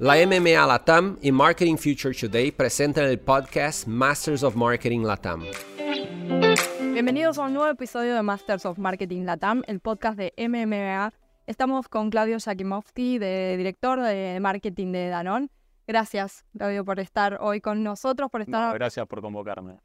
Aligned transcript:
La 0.00 0.14
MMA 0.14 0.66
Latam 0.66 1.18
y 1.20 1.30
Marketing 1.30 1.76
Future 1.76 2.14
Today 2.14 2.50
presentan 2.52 3.04
el 3.04 3.20
podcast 3.20 3.86
Masters 3.86 4.42
of 4.42 4.56
Marketing 4.56 5.00
Latam. 5.00 5.44
Bienvenidos 6.94 7.36
a 7.36 7.42
un 7.42 7.52
nuevo 7.52 7.68
episodio 7.68 8.14
de 8.14 8.22
Masters 8.22 8.64
of 8.64 8.78
Marketing 8.78 9.24
Latam, 9.24 9.62
el 9.66 9.80
podcast 9.80 10.16
de 10.16 10.32
MMA. 10.38 11.12
Estamos 11.46 11.86
con 11.90 12.08
Claudio 12.08 12.38
Yakimovsky, 12.38 13.18
de 13.18 13.58
director 13.58 14.00
de 14.00 14.38
marketing 14.40 14.90
de 14.92 15.08
Danone. 15.10 15.50
Gracias, 15.86 16.46
Claudio, 16.56 16.82
por 16.82 16.98
estar 16.98 17.36
hoy 17.38 17.60
con 17.60 17.82
nosotros, 17.82 18.30
por 18.30 18.40
estar... 18.40 18.72
gracias 18.72 19.06
por 19.06 19.20
convocarme. 19.20 19.80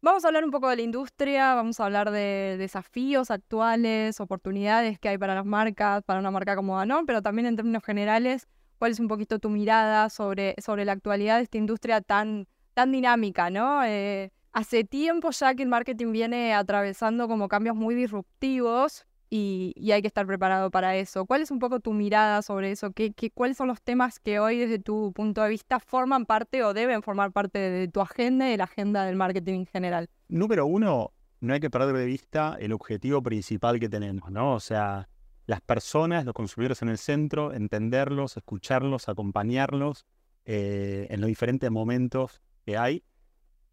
Vamos 0.00 0.24
a 0.24 0.28
hablar 0.28 0.44
un 0.44 0.52
poco 0.52 0.68
de 0.68 0.76
la 0.76 0.82
industria, 0.82 1.56
vamos 1.56 1.80
a 1.80 1.86
hablar 1.86 2.12
de 2.12 2.54
desafíos 2.56 3.32
actuales, 3.32 4.20
oportunidades 4.20 5.00
que 5.00 5.08
hay 5.08 5.18
para 5.18 5.34
las 5.34 5.44
marcas, 5.44 6.04
para 6.04 6.20
una 6.20 6.30
marca 6.30 6.54
como 6.54 6.76
Danone, 6.76 7.04
pero 7.04 7.20
también 7.20 7.46
en 7.46 7.56
términos 7.56 7.82
generales 7.82 8.46
cuál 8.78 8.92
es 8.92 9.00
un 9.00 9.08
poquito 9.08 9.38
tu 9.38 9.48
mirada 9.48 10.08
sobre, 10.10 10.54
sobre 10.64 10.84
la 10.84 10.92
actualidad 10.92 11.36
de 11.36 11.44
esta 11.44 11.58
industria 11.58 12.00
tan, 12.00 12.46
tan 12.74 12.92
dinámica, 12.92 13.50
¿no? 13.50 13.84
Eh, 13.84 14.32
hace 14.52 14.84
tiempo 14.84 15.30
ya 15.30 15.54
que 15.54 15.62
el 15.62 15.68
marketing 15.68 16.12
viene 16.12 16.54
atravesando 16.54 17.28
como 17.28 17.48
cambios 17.48 17.76
muy 17.76 17.94
disruptivos 17.94 19.06
y, 19.28 19.74
hay 19.92 20.02
que 20.02 20.08
estar 20.08 20.26
preparado 20.26 20.70
para 20.70 20.96
eso. 20.96 21.26
¿Cuál 21.26 21.42
es 21.42 21.50
un 21.50 21.58
poco 21.58 21.80
tu 21.80 21.92
mirada 21.92 22.42
sobre 22.42 22.70
eso? 22.70 22.92
¿Qué, 22.92 23.12
qué, 23.12 23.30
cuáles 23.30 23.56
son 23.56 23.68
los 23.68 23.82
temas 23.82 24.18
que 24.18 24.38
hoy 24.38 24.58
desde 24.58 24.78
tu 24.78 25.12
punto 25.12 25.42
de 25.42 25.50
vista 25.50 25.80
forman 25.80 26.26
parte 26.26 26.62
o 26.62 26.74
deben 26.74 27.02
formar 27.02 27.32
parte 27.32 27.58
de 27.58 27.88
tu 27.88 28.00
agenda 28.00 28.46
y 28.48 28.52
de 28.52 28.56
la 28.56 28.64
agenda 28.64 29.04
del 29.04 29.16
marketing 29.16 29.54
en 29.54 29.66
general? 29.66 30.08
Número 30.28 30.66
uno, 30.66 31.12
no 31.40 31.54
hay 31.54 31.60
que 31.60 31.70
perder 31.70 31.96
de 31.96 32.06
vista 32.06 32.56
el 32.58 32.72
objetivo 32.72 33.22
principal 33.22 33.78
que 33.78 33.88
tenemos, 33.88 34.30
¿no? 34.30 34.54
O 34.54 34.60
sea, 34.60 35.08
las 35.46 35.60
personas, 35.60 36.24
los 36.24 36.34
consumidores 36.34 36.82
en 36.82 36.88
el 36.88 36.98
centro, 36.98 37.52
entenderlos, 37.52 38.36
escucharlos, 38.36 39.08
acompañarlos 39.08 40.06
eh, 40.44 41.06
en 41.10 41.20
los 41.20 41.28
diferentes 41.28 41.70
momentos 41.70 42.42
que 42.64 42.76
hay. 42.76 43.04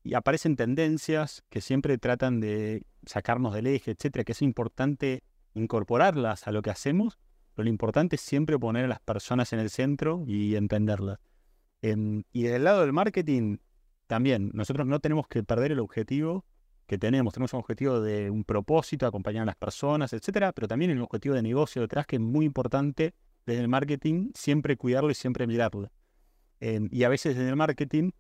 Y 0.04 0.16
aparecen 0.16 0.56
tendencias 0.56 1.44
que 1.50 1.62
siempre 1.62 1.98
tratan 1.98 2.40
de 2.40 2.84
sacarnos 3.06 3.54
del 3.54 3.68
eje, 3.68 3.92
etcétera, 3.92 4.24
que 4.24 4.34
es 4.34 4.42
importante 4.42 5.24
incorporarlas 5.54 6.48
a 6.48 6.52
lo 6.52 6.62
que 6.62 6.72
hacemos, 6.72 7.20
lo 7.56 7.70
importante 7.70 8.16
es 8.16 8.22
siempre 8.22 8.58
poner 8.58 8.86
a 8.86 8.88
las 8.88 9.00
personas 9.00 9.54
en 9.54 9.60
el 9.60 9.70
centro 9.70 10.24
y 10.26 10.56
entenderlas. 10.56 11.20
y 11.82 12.44
del 12.44 12.64
lado 12.64 12.82
del 12.82 12.94
marketing, 12.94 13.58
también, 14.08 14.52
nosotros 14.54 14.88
no 14.88 15.00
tenemos 15.00 15.28
que 15.28 15.44
perder 15.44 15.72
el 15.72 15.80
objetivo 15.80 16.46
que 16.86 16.98
tenemos. 16.98 17.34
Tenemos 17.34 17.54
un 17.54 17.60
objetivo 17.60 18.02
de 18.02 18.30
un 18.30 18.44
propósito, 18.44 19.06
acompañar 19.06 19.44
a 19.44 19.46
las 19.46 19.56
personas, 19.56 20.14
etcétera, 20.14 20.52
pero 20.52 20.68
también 20.68 20.92
un 20.92 21.02
objetivo 21.02 21.36
de 21.36 21.42
negocio 21.42 21.82
detrás 21.82 22.06
que 22.06 22.18
es 22.18 22.22
muy 22.22 22.46
importante 22.46 23.14
desde 23.46 23.62
el 23.62 23.68
marketing, 23.68 24.32
siempre 24.34 24.78
cuidarlo 24.78 25.12
y 25.12 25.16
siempre 25.16 25.48
mirarlo. 25.48 25.90
y 26.60 27.04
a 27.04 27.10
veces 27.10 27.36
desde 27.36 27.50
el 27.50 27.56
marketing 27.58 28.12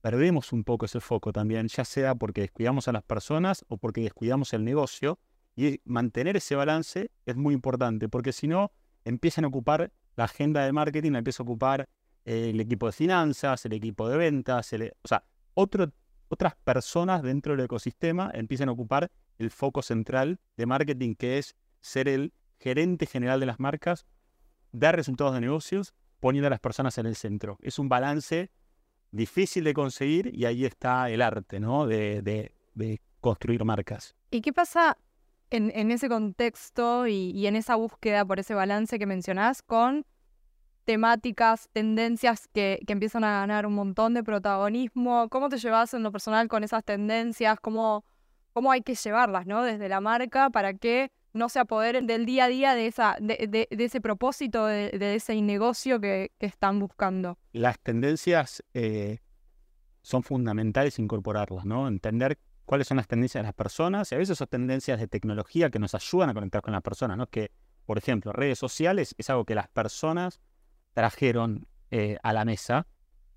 perdemos 0.00 0.52
un 0.52 0.64
poco 0.64 0.86
ese 0.86 1.00
foco 1.00 1.32
también, 1.32 1.68
ya 1.68 1.84
sea 1.84 2.14
porque 2.16 2.42
descuidamos 2.42 2.88
a 2.88 2.92
las 2.92 3.04
personas 3.04 3.64
o 3.68 3.76
porque 3.76 4.02
descuidamos 4.02 4.52
el 4.52 4.64
negocio. 4.64 5.18
Y 5.54 5.80
mantener 5.84 6.36
ese 6.36 6.56
balance 6.56 7.10
es 7.26 7.36
muy 7.36 7.54
importante, 7.54 8.08
porque 8.08 8.32
si 8.32 8.48
no, 8.48 8.72
empiezan 9.04 9.44
a 9.44 9.48
ocupar 9.48 9.92
la 10.16 10.24
agenda 10.24 10.64
de 10.64 10.72
marketing, 10.72 11.12
empieza 11.14 11.42
a 11.42 11.44
ocupar 11.44 11.88
eh, 12.24 12.50
el 12.50 12.60
equipo 12.60 12.86
de 12.86 12.92
finanzas, 12.92 13.64
el 13.66 13.74
equipo 13.74 14.08
de 14.08 14.16
ventas, 14.16 14.72
o 14.72 15.08
sea, 15.08 15.24
otro 15.54 15.92
otras 16.32 16.54
personas 16.64 17.22
dentro 17.22 17.54
del 17.54 17.66
ecosistema 17.66 18.30
empiezan 18.32 18.70
a 18.70 18.72
ocupar 18.72 19.10
el 19.38 19.50
foco 19.50 19.82
central 19.82 20.40
de 20.56 20.64
marketing, 20.64 21.14
que 21.14 21.36
es 21.36 21.54
ser 21.82 22.08
el 22.08 22.32
gerente 22.58 23.04
general 23.04 23.38
de 23.38 23.44
las 23.44 23.60
marcas, 23.60 24.06
dar 24.72 24.96
resultados 24.96 25.34
de 25.34 25.42
negocios, 25.42 25.94
poniendo 26.20 26.46
a 26.46 26.50
las 26.50 26.60
personas 26.60 26.96
en 26.96 27.04
el 27.04 27.16
centro. 27.16 27.58
Es 27.60 27.78
un 27.78 27.90
balance 27.90 28.50
difícil 29.10 29.64
de 29.64 29.74
conseguir 29.74 30.30
y 30.34 30.46
ahí 30.46 30.64
está 30.64 31.10
el 31.10 31.20
arte 31.20 31.60
¿no? 31.60 31.86
de, 31.86 32.50
construir 33.20 33.62
marcas. 33.64 34.16
¿Y 34.30 34.40
qué 34.40 34.54
pasa 34.54 34.96
en, 35.50 35.90
ese 35.90 36.08
contexto 36.08 37.06
y, 37.06 37.30
y, 37.32 37.46
en 37.46 37.56
esa 37.56 37.76
búsqueda 37.76 38.24
por 38.24 38.40
ese 38.40 38.54
balance 38.54 38.98
que 38.98 39.04
mencionás 39.04 39.60
con 39.60 40.06
temáticas, 40.84 41.68
tendencias 41.72 42.48
que, 42.48 42.80
empiezan 42.86 43.24
a 43.24 43.40
ganar 43.40 43.66
un 43.66 43.74
montón 43.74 44.14
de 44.14 44.22
protagonismo. 44.22 45.28
¿Cómo 45.28 45.48
te 45.48 45.58
llevas 45.58 45.94
en 45.94 46.02
lo 46.02 46.12
personal 46.12 46.48
con 46.48 46.64
esas 46.64 46.84
tendencias? 46.84 47.58
¿Cómo, 47.60 48.04
cómo 48.52 48.72
hay 48.72 48.82
que 48.82 48.94
llevarlas 48.94 49.46
¿no? 49.46 49.62
desde 49.62 49.88
la 49.88 50.00
marca 50.00 50.50
para 50.50 50.74
que 50.74 51.10
no 51.32 51.48
se 51.48 51.60
apoderen 51.60 52.06
del 52.06 52.26
día 52.26 52.44
a 52.44 52.48
día 52.48 52.74
de, 52.74 52.86
esa, 52.86 53.16
de, 53.20 53.66
ese 53.70 54.00
propósito, 54.00 54.66
de, 54.66 55.14
ese 55.14 55.40
negocio 55.40 56.00
que, 56.00 56.32
están 56.40 56.78
buscando? 56.78 57.38
Las 57.52 57.78
tendencias 57.80 58.62
eh, 58.74 59.20
son 60.02 60.22
fundamentales 60.22 60.98
incorporarlas, 60.98 61.64
¿no? 61.64 61.88
Entender 61.88 62.38
cuáles 62.66 62.86
son 62.86 62.98
las 62.98 63.08
tendencias 63.08 63.42
de 63.42 63.46
las 63.46 63.54
personas 63.54 64.12
y 64.12 64.14
a 64.14 64.18
veces 64.18 64.36
son 64.36 64.46
tendencias 64.48 65.00
de 65.00 65.08
tecnología 65.08 65.70
que 65.70 65.78
nos 65.78 65.94
ayudan 65.94 66.30
a 66.30 66.34
conectar 66.34 66.60
con 66.60 66.72
las 66.72 66.82
personas, 66.82 67.16
¿no? 67.16 67.26
Que, 67.26 67.50
por 67.86 67.96
ejemplo, 67.96 68.32
redes 68.32 68.58
sociales 68.58 69.14
es 69.16 69.30
algo 69.30 69.44
que 69.44 69.54
las 69.54 69.68
personas 69.68 70.40
trajeron 70.92 71.66
eh, 71.90 72.18
a 72.22 72.32
la 72.32 72.44
mesa 72.44 72.86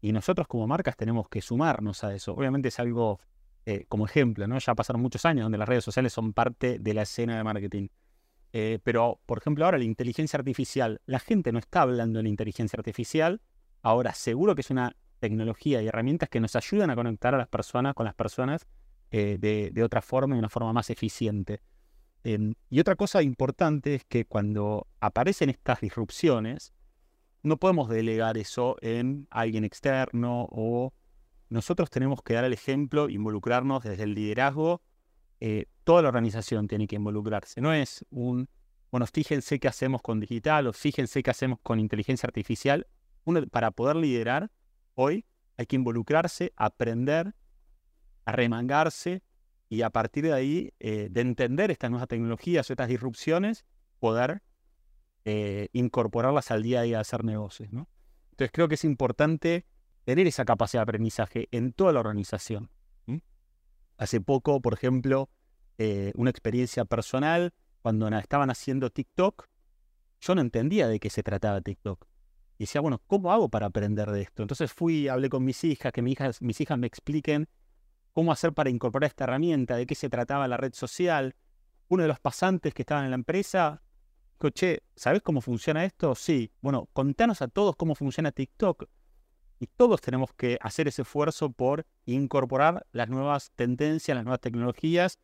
y 0.02 0.12
nosotros 0.12 0.48
como 0.48 0.68
marcas 0.68 0.96
tenemos 0.96 1.28
que 1.30 1.42
sumarnos 1.42 2.04
a 2.04 2.14
eso. 2.14 2.34
Obviamente 2.34 2.70
es 2.70 2.80
algo 2.80 3.20
eh, 3.66 3.86
como 3.88 4.06
ejemplo, 4.06 4.48
¿no? 4.48 4.60
Ya 4.60 4.76
pasaron 4.76 5.02
muchos 5.02 5.26
años 5.26 5.46
donde 5.46 5.58
las 5.58 5.68
redes 5.68 5.84
sociales 5.84 6.14
son 6.14 6.34
parte 6.34 6.80
de 6.80 6.94
la 6.94 7.02
escena 7.02 7.38
de 7.38 7.44
marketing. 7.44 7.88
Eh, 8.54 8.80
pero, 8.84 9.20
por 9.26 9.40
ejemplo, 9.40 9.66
ahora 9.66 9.78
la 9.78 9.84
inteligencia 9.84 10.38
artificial, 10.38 11.02
la 11.06 11.20
gente 11.20 11.52
no 11.52 11.60
está 11.60 11.82
hablando 11.82 12.20
de 12.20 12.24
la 12.24 12.30
inteligencia 12.30 12.78
artificial, 12.78 13.42
ahora 13.82 14.14
seguro 14.14 14.56
que 14.56 14.62
es 14.62 14.70
una 14.70 14.96
tecnología 15.20 15.82
y 15.82 15.88
herramientas 15.88 16.30
que 16.30 16.40
nos 16.40 16.56
ayudan 16.56 16.90
a 16.90 16.96
conectar 16.96 17.34
a 17.34 17.38
las 17.38 17.48
personas 17.48 17.96
con 17.96 18.06
las 18.06 18.16
personas 18.16 18.68
de, 19.12 19.82
otra 19.84 20.02
forma 20.02 20.36
y 20.36 20.38
de 20.38 20.40
una 20.40 20.50
forma 20.50 20.74
más 20.74 20.90
eficiente. 20.90 21.62
Em, 22.26 22.56
y 22.70 22.80
otra 22.80 22.96
cosa 22.96 23.22
importante 23.22 23.96
es 23.96 24.04
que 24.04 24.26
cuando 24.26 24.88
aparecen 25.00 25.50
estas 25.50 25.82
disrupciones, 25.82 26.74
no 27.46 27.58
podemos 27.58 27.90
delegar 27.90 28.38
eso 28.38 28.76
en 28.82 29.28
alguien 29.30 29.64
externo 29.64 30.48
o 30.50 30.94
nosotros 31.50 31.92
tenemos 31.92 32.24
que 32.24 32.34
dar 32.34 32.44
el 32.44 32.54
ejemplo, 32.54 33.08
involucrarnos 33.08 33.84
desde 33.84 34.04
el 34.04 34.16
liderazgo. 34.16 34.82
Eh, 35.40 35.68
toda 35.84 36.02
la 36.02 36.08
organización 36.08 36.68
tiene 36.68 36.88
que 36.88 36.96
involucrarse. 36.96 37.62
No 37.62 37.72
es 37.72 38.04
un, 38.10 38.50
bueno, 38.90 39.06
fíjense 39.06 39.60
qué 39.60 39.68
hacemos 39.68 40.02
con 40.02 40.20
digital 40.20 40.66
o 40.66 40.74
fíjense 40.74 41.22
qué 41.22 41.30
hacemos 41.30 41.60
con 41.62 41.80
inteligencia 41.80 42.26
artificial. 42.26 42.88
para 43.52 43.72
poder 43.72 43.96
liderar 43.96 44.52
hoy 44.96 45.26
hay 45.58 45.68
que 45.68 45.76
involucrarse, 45.76 46.52
aprender, 46.56 47.36
arremangarse 48.26 49.22
y 49.70 49.84
a 49.84 49.92
partir 49.92 50.26
de 50.26 50.34
ahí, 50.34 50.74
eh, 50.80 51.10
de 51.12 51.22
entender 51.22 51.70
estas 51.70 51.92
nuevas 51.92 52.08
tecnologías, 52.08 52.70
estas 52.70 52.88
disrupciones, 52.88 53.66
poder 54.00 54.42
eh, 55.26 55.70
incorporarlas 55.74 56.52
al 56.52 56.62
día 56.62 56.82
a 56.82 56.84
día 56.84 56.98
de 56.98 57.02
hacer 57.02 57.24
negocios. 57.24 57.74
¿no? 57.74 57.90
Entonces 58.32 58.52
creo 58.54 58.68
que 58.68 58.76
es 58.76 58.84
importante 58.84 59.66
tener 60.04 60.28
esa 60.28 60.46
capacidad 60.46 60.82
de 60.82 60.84
aprendizaje 60.84 61.48
en 61.52 61.74
toda 61.74 61.92
la 61.92 62.00
organización. 62.00 62.70
Hace 63.98 64.20
poco, 64.20 64.62
por 64.62 64.74
ejemplo, 64.74 65.30
eh, 65.78 66.12
una 66.16 66.30
experiencia 66.30 66.84
personal, 66.84 67.54
cuando 67.82 68.10
estaban 68.10 68.50
haciendo 68.50 68.90
TikTok, 68.90 69.48
yo 70.20 70.36
no 70.36 70.42
entendía 70.42 70.90
de 70.90 71.00
qué 71.00 71.10
se 71.10 71.24
trataba 71.24 71.62
TikTok. 71.62 72.06
Y 72.58 72.66
decía, 72.66 72.82
bueno, 72.82 73.02
¿cómo 73.08 73.32
hago 73.32 73.50
para 73.50 73.68
aprender 73.68 74.12
de 74.12 74.22
esto? 74.24 74.42
Entonces 74.44 74.74
fui, 74.74 75.08
hablé 75.08 75.30
con 75.30 75.46
mis 75.46 75.64
hijas, 75.64 75.94
que 75.94 76.02
mis 76.02 76.14
hijas, 76.14 76.42
mis 76.42 76.60
hijas 76.60 76.78
me 76.78 76.88
expliquen 76.88 77.48
cómo 78.12 78.32
hacer 78.32 78.54
para 78.54 78.70
incorporar 78.70 79.08
esta 79.08 79.24
herramienta, 79.24 79.78
de 79.78 79.86
qué 79.86 79.96
se 79.96 80.10
trataba 80.10 80.48
la 80.48 80.58
red 80.58 80.74
social. 80.74 81.36
Uno 81.88 82.04
de 82.04 82.10
los 82.10 82.20
pasantes 82.20 82.74
que 82.74 82.82
estaban 82.82 83.06
en 83.06 83.12
la 83.12 83.16
empresa 83.16 83.82
Coche, 84.38 84.84
¿sabes 84.96 85.22
cómo 85.22 85.42
funciona 85.42 85.86
esto? 85.86 86.14
Sí. 86.16 86.52
Bueno, 86.62 86.90
contanos 86.94 87.42
a 87.42 87.48
todos 87.48 87.76
cómo 87.76 87.96
funciona 87.96 88.32
TikTok. 88.32 88.86
Y 89.60 89.68
todos 89.68 90.02
tenemos 90.02 90.34
que 90.34 90.58
hacer 90.62 90.90
ese 90.90 91.04
esfuerzo 91.04 91.52
por 91.52 91.86
incorporar 92.06 92.86
las 92.92 93.10
nuevas 93.10 93.52
tendencias, 93.56 94.16
las 94.16 94.26
nuevas 94.26 94.42
tecnologías. 94.42 95.20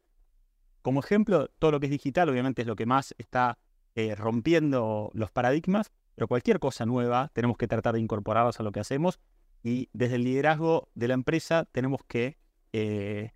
Como 0.81 1.01
ejemplo, 1.01 1.49
todo 1.59 1.71
lo 1.71 1.79
que 1.79 1.87
es 1.87 1.91
digital 1.91 2.29
obviamente 2.29 2.61
es 2.61 2.67
lo 2.67 2.77
que 2.77 2.85
más 2.85 3.13
está 3.17 3.59
eh, 3.95 4.15
rompiendo 4.15 5.11
los 5.13 5.31
paradigmas, 5.31 5.91
pero 6.15 6.29
cualquier 6.29 6.59
cosa 6.59 6.85
nueva 6.85 7.29
tenemos 7.33 7.57
que 7.57 7.67
tratar 7.67 7.93
de 7.93 7.99
incorporarlas 7.99 8.59
a 8.61 8.63
lo 8.63 8.71
que 8.71 8.79
hacemos 8.79 9.19
y 9.63 9.89
desde 9.91 10.15
el 10.15 10.23
liderazgo 10.23 10.89
de 10.95 11.09
la 11.09 11.13
empresa 11.13 11.67
tenemos 11.71 12.01
que 12.07 12.37
eh, 12.71 13.33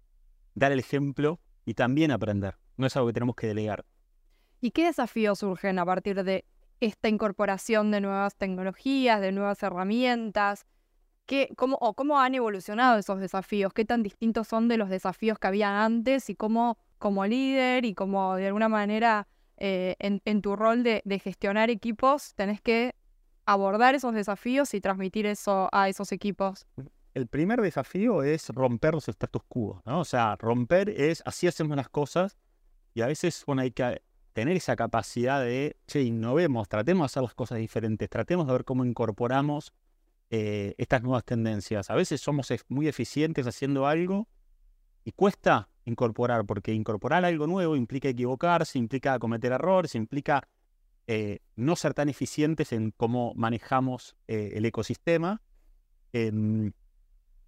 dar 0.53 0.71
el 0.71 0.79
ejemplo 0.79 1.41
y 1.65 1.73
también 1.73 2.11
aprender. 2.11 2.55
No 2.77 2.87
es 2.87 2.95
algo 2.95 3.07
que 3.07 3.13
tenemos 3.13 3.35
que 3.35 3.47
delegar. 3.47 3.85
¿Y 4.61 4.71
qué 4.71 4.85
desafíos 4.85 5.39
surgen 5.39 5.79
a 5.79 5.85
partir 5.85 6.23
de 6.23 6.45
esta 6.79 7.09
incorporación 7.09 7.91
de 7.91 8.01
nuevas 8.01 8.35
tecnologías, 8.35 9.21
de 9.21 9.31
nuevas 9.31 9.61
herramientas? 9.63 10.65
¿Qué, 11.25 11.49
cómo, 11.55 11.77
¿O 11.81 11.93
cómo 11.93 12.19
han 12.19 12.35
evolucionado 12.35 12.97
esos 12.99 13.19
desafíos? 13.19 13.73
¿Qué 13.73 13.85
tan 13.85 14.03
distintos 14.03 14.47
son 14.47 14.67
de 14.67 14.77
los 14.77 14.89
desafíos 14.89 15.39
que 15.39 15.47
había 15.47 15.83
antes? 15.83 16.29
¿Y 16.29 16.35
cómo 16.35 16.77
como 16.97 17.25
líder 17.25 17.85
y 17.85 17.93
como 17.93 18.35
de 18.35 18.47
alguna 18.47 18.69
manera 18.69 19.27
eh, 19.57 19.95
en, 19.99 20.41
tu 20.41 20.55
rol 20.55 20.83
de, 20.83 21.01
gestionar 21.23 21.69
equipos 21.69 22.33
tenés 22.35 22.61
que 22.61 22.93
abordar 23.45 23.95
esos 23.95 24.13
desafíos 24.13 24.73
y 24.73 24.81
transmitir 24.81 25.25
eso 25.25 25.69
a 25.71 25.89
esos 25.89 26.11
equipos? 26.11 26.65
El 27.13 27.27
primer 27.27 27.61
desafío 27.61 28.23
es 28.23 28.49
romper 28.49 28.95
los 28.95 29.07
status 29.07 29.41
quo, 29.47 29.81
¿no? 29.85 30.01
O 30.01 30.05
sea, 30.05 30.35
romper 30.35 30.89
es 30.89 31.23
así 31.25 31.47
hacemos 31.47 31.77
las 31.77 31.89
cosas 31.89 32.37
y 32.93 33.01
a 33.01 33.07
veces 33.07 33.43
bueno, 33.45 33.61
hay 33.61 33.71
que 33.71 34.01
tener 34.35 34.57
esa 34.57 34.75
capacidad 34.75 35.41
de, 35.41 35.77
che, 35.87 36.01
innovemos, 36.01 36.67
tratemos 36.67 37.03
de 37.03 37.05
hacer 37.05 37.23
las 37.23 37.33
cosas 37.33 37.57
diferentes, 37.57 38.09
tratemos 38.09 38.45
de 38.45 38.51
ver 38.51 38.65
cómo 38.65 38.83
incorporamos 38.83 39.73
eh, 40.29 40.75
estas 40.77 41.03
nuevas 41.03 41.23
tendencias. 41.23 41.89
A 41.89 41.95
veces 41.95 42.19
somos 42.19 42.49
muy 42.67 42.89
eficientes 42.89 43.47
haciendo 43.47 43.87
algo 43.87 44.27
y 45.05 45.13
cuesta 45.13 45.69
incorporar, 45.85 46.45
porque 46.45 46.73
incorporar 46.73 47.23
algo 47.23 47.47
nuevo 47.47 47.77
implica 47.77 48.09
equivocarse, 48.09 48.77
implica 48.77 49.17
cometer 49.19 49.53
errores, 49.53 49.95
implica 49.95 50.45
eh, 51.07 51.39
no 51.55 51.77
ser 51.77 51.93
tan 51.93 52.09
eficientes 52.09 52.73
en 52.73 52.91
cómo 52.91 53.31
manejamos 53.35 54.17
eh, 54.27 54.51
el 54.55 54.65
ecosistema, 54.65 55.41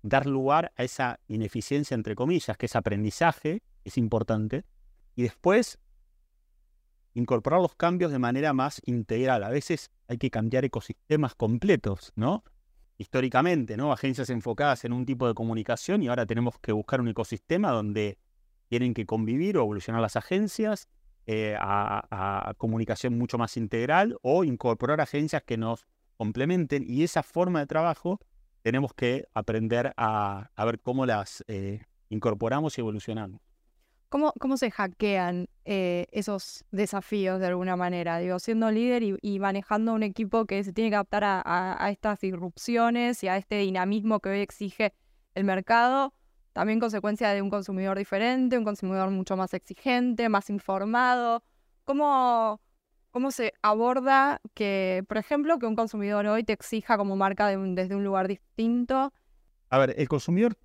dar 0.04 0.26
lugar 0.26 0.72
a 0.76 0.84
esa 0.84 1.20
ineficiencia, 1.28 1.96
entre 1.96 2.16
comillas, 2.16 2.58
que 2.58 2.66
es 2.66 2.76
aprendizaje, 2.78 3.62
es 3.84 3.98
importante, 3.98 4.66
y 5.16 5.24
después 5.24 5.80
incorporar 7.18 7.60
los 7.60 7.76
cambios 7.76 8.12
de 8.12 8.20
manera 8.20 8.54
más 8.54 8.80
integral. 8.86 9.44
A 9.44 9.50
veces 9.50 9.90
hay 10.08 10.18
que 10.18 10.30
cambiar 10.30 10.66
ecosistemas 10.66 11.34
completos, 11.34 12.14
¿no? 12.16 12.44
Históricamente, 13.00 13.76
¿no? 13.76 13.92
Agencias 13.92 14.30
enfocadas 14.30 14.86
en 14.86 14.94
un 14.94 15.06
tipo 15.06 15.28
de 15.28 15.34
comunicación 15.34 16.04
y 16.04 16.10
ahora 16.10 16.28
tenemos 16.28 16.60
que 16.60 16.72
buscar 16.72 17.02
un 17.02 17.08
ecosistema 17.08 17.72
donde 17.72 18.20
tienen 18.70 18.94
que 18.94 19.08
convivir 19.08 19.58
o 19.58 19.62
evolucionar 19.62 20.00
las 20.00 20.16
agencias 20.16 20.90
eh, 21.26 21.56
a, 21.60 22.54
comunicación 22.58 23.18
mucho 23.18 23.40
más 23.40 23.58
integral 23.58 24.18
o 24.22 24.44
incorporar 24.44 25.02
agencias 25.02 25.42
que 25.44 25.58
nos 25.58 25.88
complementen 26.18 26.86
y 26.88 27.04
esa 27.04 27.24
forma 27.24 27.60
de 27.60 27.68
trabajo 27.68 28.20
tenemos 28.62 28.94
que 28.94 29.28
aprender 29.34 29.94
a, 29.98 30.50
ver 30.56 30.80
cómo 30.82 31.08
las 31.08 31.44
eh, 31.48 31.82
incorporamos 32.10 32.78
y 32.78 32.82
evolucionamos. 32.82 33.42
¿Cómo, 34.10 34.34
¿Cómo 34.40 34.56
se 34.56 34.72
hackean 34.72 35.48
eh, 35.70 36.08
esos 36.14 36.64
desafíos 36.72 37.42
de 37.42 37.48
alguna 37.48 37.76
manera? 37.76 38.20
Digo, 38.20 38.40
siendo 38.40 38.72
líder 38.72 39.04
y, 39.04 39.40
manejando 39.40 39.94
un 39.94 40.02
equipo 40.02 40.46
que 40.46 40.64
se 40.64 40.72
tiene 40.72 40.92
que 40.92 40.96
adaptar 40.96 41.24
a, 41.26 41.90
estas 41.92 42.24
irrupciones 42.24 43.22
y 43.22 43.28
a 43.28 43.36
este 43.36 43.58
dinamismo 43.58 44.22
que 44.22 44.30
hoy 44.30 44.40
exige 44.40 44.94
el 45.36 45.44
mercado, 45.44 46.14
también 46.54 46.80
consecuencia 46.80 47.32
de 47.32 47.42
un 47.42 47.50
consumidor 47.50 47.98
diferente, 47.98 48.58
un 48.58 48.64
consumidor 48.64 49.10
mucho 49.10 49.36
más 49.36 49.54
exigente, 49.54 50.30
más 50.30 50.50
informado. 50.50 51.44
¿Cómo, 51.84 52.62
cómo 53.12 53.32
se 53.32 53.52
aborda 53.62 54.40
que, 54.54 55.04
por 55.06 55.18
ejemplo, 55.18 55.60
que 55.60 55.66
un 55.66 55.76
consumidor 55.76 56.28
hoy 56.28 56.46
te 56.46 56.54
exija 56.54 56.98
como 56.98 57.18
marca 57.18 57.50
desde 57.50 57.94
un 57.94 58.06
lugar 58.06 58.30
distinto? 58.30 59.12
A 59.70 59.78
ver, 59.80 59.96
el 59.98 60.08
consumidor, 60.08 60.58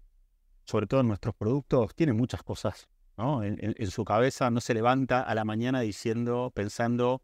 sobre 0.62 0.86
todo 0.86 1.00
en 1.00 1.08
nuestros 1.08 1.34
productos, 1.34 1.92
tiene 1.96 2.12
muchas 2.12 2.44
cosas 2.44 2.88
en, 3.18 3.90
su 3.90 4.04
cabeza 4.04 4.50
no 4.50 4.60
se 4.60 4.74
levanta 4.74 5.20
a 5.20 5.34
la 5.34 5.44
mañana 5.44 5.80
diciendo, 5.80 6.50
pensando 6.54 7.22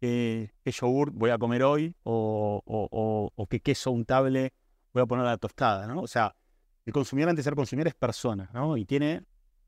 qué, 0.00 0.52
yogur 0.64 1.10
voy 1.12 1.30
a 1.30 1.38
comer 1.38 1.62
hoy 1.62 1.94
o, 2.04 3.46
qué 3.48 3.60
queso 3.60 3.90
untable 3.90 4.52
voy 4.92 5.02
a 5.02 5.06
poner 5.06 5.26
a 5.26 5.30
la 5.30 5.38
tostada, 5.38 5.86
¿no? 5.86 6.02
O 6.02 6.06
sea, 6.06 6.36
el 6.84 6.92
consumidor 6.92 7.30
antes 7.30 7.44
de 7.44 7.48
ser 7.50 7.56
consumidor 7.56 7.88
es 7.88 7.94
persona, 7.94 8.50
¿no? 8.52 8.76
Y 8.76 8.84
tiene 8.84 9.24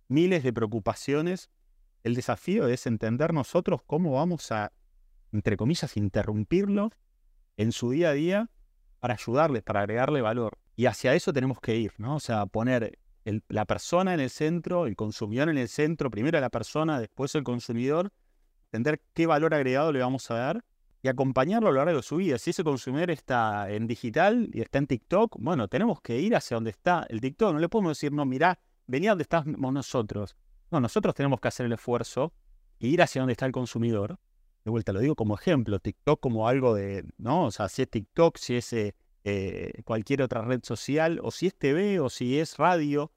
miles 0.09 0.43
de 0.43 0.53
preocupaciones. 0.53 1.51
El 2.03 2.15
desafío 2.15 2.67
es 2.67 2.87
entender 2.87 3.33
nosotros 3.33 3.83
cómo 3.87 4.13
vamos 4.13 4.51
a, 4.51 4.73
entre 5.33 5.57
comillas, 5.57 5.97
interrumpirlo 5.97 6.91
en 7.57 7.73
su 7.73 7.91
día 7.91 8.11
a 8.11 8.13
día 8.13 8.51
para 8.99 9.15
ayudarles, 9.15 9.63
para 9.63 9.81
agregarle 9.81 10.21
valor. 10.21 10.59
Y 10.75 10.87
hacia 10.87 11.15
eso 11.15 11.33
tenemos 11.33 11.61
que 11.61 11.77
ir, 11.77 11.93
¿no? 11.99 12.17
O 12.17 12.21
sea, 12.21 12.47
poner 12.47 12.99
la 13.49 13.65
persona 13.65 14.15
en 14.15 14.21
el 14.21 14.31
centro, 14.31 14.87
el 14.87 14.97
consumidor 14.97 15.49
en 15.49 15.59
el 15.59 15.69
centro, 15.69 16.11
primero 16.11 16.41
la 16.41 16.51
persona, 16.51 16.99
después 16.99 17.35
el 17.35 17.45
consumidor, 17.45 18.13
entender 18.67 19.03
qué 19.15 19.27
valor 19.27 19.55
agregado 19.55 19.93
le 19.93 20.01
vamos 20.01 20.31
a 20.31 20.35
dar 20.35 20.65
y 21.03 21.09
acompañarlo 21.09 21.69
a 21.69 21.73
lo 21.73 21.85
largo 21.85 21.97
de 21.99 22.03
su 22.03 22.17
vida. 22.17 22.39
Si 22.39 22.51
ese 22.51 22.63
consumidor 22.63 23.11
está 23.11 23.71
en 23.71 23.87
digital 23.87 24.49
y 24.53 24.61
está 24.61 24.79
en 24.79 24.87
TikTok, 24.87 25.37
bueno, 25.41 25.69
tenemos 25.69 26.01
que 26.01 26.21
ir 26.21 26.37
hacia 26.37 26.57
donde 26.57 26.71
está 26.71 27.07
el 27.09 27.21
TikTok. 27.21 27.55
No 27.55 27.59
le 27.59 27.69
podemos 27.69 27.91
decir, 27.91 28.13
no, 28.13 28.25
mirá, 28.25 28.59
vení 28.87 29.09
a 29.09 29.11
donde 29.11 29.23
estamos 29.23 29.73
nosotros. 29.73 30.37
No, 30.71 30.81
nosotros 30.81 31.15
tenemos 31.15 31.41
que 31.41 31.49
hacer 31.49 31.67
el 31.67 31.73
esfuerzo 31.73 32.33
e 32.79 32.87
ir 32.87 33.03
hacia 33.03 33.21
donde 33.21 33.33
está 33.33 33.47
el 33.47 33.53
consumidor. 33.53 34.19
De 34.65 34.71
vuelta 34.71 34.93
lo 34.93 35.01
digo 35.01 35.17
como 35.17 35.35
ejemplo, 35.35 35.81
TikTok 35.81 36.21
como 36.21 36.47
algo 36.47 36.75
de, 36.75 37.05
¿no? 37.19 37.47
O 37.47 37.51
sea, 37.51 37.69
si 37.69 37.83
es 37.83 37.91
TikTok, 37.91 38.39
si 38.39 38.57
es 38.57 38.73
eh, 38.73 38.95
eh, 39.25 39.83
cualquier 39.85 40.23
otra 40.23 40.43
red 40.43 40.61
social, 40.63 41.21
o 41.23 41.31
si 41.31 41.47
es 41.47 41.55
TV, 41.55 42.01
o 42.01 42.11
si 42.11 42.39
es 42.39 42.57
radio. 42.57 43.13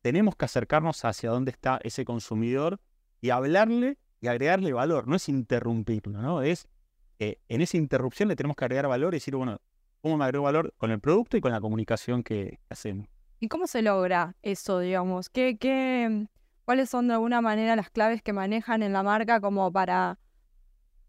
tenemos 0.00 0.36
que 0.36 0.44
acercarnos 0.44 1.04
hacia 1.04 1.30
dónde 1.30 1.50
está 1.50 1.80
ese 1.82 2.04
consumidor 2.04 2.80
y 3.20 3.30
hablarle 3.30 3.98
y 4.20 4.28
agregarle 4.28 4.72
valor. 4.72 5.08
No 5.08 5.16
es 5.16 5.28
interrumpirlo, 5.28 6.22
¿no? 6.22 6.42
Es 6.42 6.68
eh, 7.18 7.38
en 7.48 7.60
esa 7.60 7.76
interrupción 7.76 8.28
le 8.28 8.36
tenemos 8.36 8.56
que 8.56 8.64
agregar 8.64 8.88
valor 8.88 9.14
y 9.14 9.18
decir, 9.18 9.36
bueno, 9.36 9.60
¿cómo 10.00 10.16
me 10.16 10.24
agrego 10.24 10.44
valor 10.44 10.74
con 10.76 10.90
el 10.90 11.00
producto 11.00 11.36
y 11.36 11.40
con 11.40 11.52
la 11.52 11.60
comunicación 11.60 12.22
que 12.22 12.58
hacemos? 12.68 13.06
¿Y 13.38 13.48
cómo 13.48 13.66
se 13.66 13.82
logra 13.82 14.34
eso, 14.42 14.80
digamos? 14.80 15.28
¿Qué, 15.28 15.56
qué, 15.58 16.26
¿Cuáles 16.64 16.90
son 16.90 17.08
de 17.08 17.14
alguna 17.14 17.40
manera 17.40 17.76
las 17.76 17.90
claves 17.90 18.22
que 18.22 18.32
manejan 18.32 18.82
en 18.82 18.92
la 18.92 19.02
marca 19.02 19.40
como 19.40 19.70
para 19.70 20.18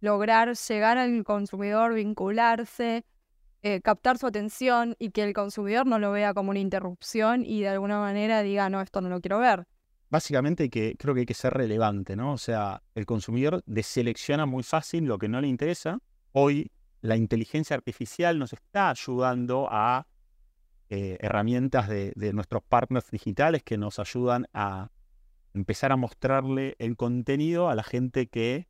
lograr 0.01 0.53
llegar 0.55 0.97
al 0.97 1.23
consumidor, 1.23 1.93
vincularse? 1.93 3.05
Eh, 3.65 3.79
captar 3.79 4.17
su 4.17 4.27
atención 4.27 4.93
y 4.99 5.11
que 5.11 5.23
el 5.23 5.33
consumidor 5.33 5.87
no 5.87 5.97
lo 5.97 6.11
vea 6.11 6.33
como 6.33 6.49
una 6.49 6.59
interrupción 6.59 7.45
y 7.45 7.61
de 7.61 7.69
alguna 7.69 7.97
manera 7.97 8.43
diga, 8.43 8.69
no, 8.69 8.81
esto 8.81 8.99
no 8.99 9.07
lo 9.07 9.21
quiero 9.21 9.39
ver. 9.39 9.65
Básicamente 10.09 10.69
que 10.69 10.97
creo 10.99 11.13
que 11.13 11.21
hay 11.21 11.25
que 11.25 11.33
ser 11.33 11.53
relevante, 11.53 12.17
¿no? 12.17 12.33
O 12.33 12.37
sea, 12.37 12.83
el 12.93 13.05
consumidor 13.05 13.63
deselecciona 13.65 14.45
muy 14.45 14.63
fácil 14.63 15.05
lo 15.05 15.17
que 15.17 15.29
no 15.29 15.39
le 15.39 15.47
interesa. 15.47 15.99
Hoy 16.33 16.73
la 16.99 17.15
inteligencia 17.15 17.73
artificial 17.77 18.37
nos 18.37 18.51
está 18.51 18.89
ayudando 18.89 19.69
a 19.71 20.07
eh, 20.89 21.17
herramientas 21.21 21.87
de, 21.87 22.11
de 22.17 22.33
nuestros 22.33 22.63
partners 22.63 23.09
digitales 23.11 23.63
que 23.63 23.77
nos 23.77 23.97
ayudan 23.97 24.45
a 24.53 24.91
empezar 25.53 25.93
a 25.93 25.95
mostrarle 25.95 26.75
el 26.79 26.97
contenido 26.97 27.69
a 27.69 27.75
la 27.75 27.83
gente 27.83 28.27
que 28.27 28.67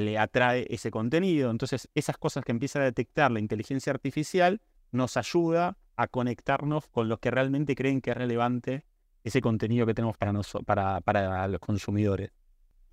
le 0.00 0.18
atrae 0.18 0.66
ese 0.70 0.90
contenido. 0.90 1.50
Entonces, 1.50 1.88
esas 1.94 2.18
cosas 2.18 2.44
que 2.44 2.52
empieza 2.52 2.80
a 2.80 2.84
detectar 2.84 3.30
la 3.30 3.40
inteligencia 3.40 3.92
artificial 3.92 4.60
nos 4.92 5.16
ayuda 5.16 5.76
a 5.96 6.08
conectarnos 6.08 6.88
con 6.88 7.08
los 7.08 7.18
que 7.20 7.30
realmente 7.30 7.74
creen 7.74 8.00
que 8.00 8.10
es 8.10 8.16
relevante 8.16 8.84
ese 9.22 9.40
contenido 9.40 9.86
que 9.86 9.94
tenemos 9.94 10.16
para, 10.18 10.42
para, 10.64 11.00
para 11.00 11.48
los 11.48 11.60
consumidores. 11.60 12.32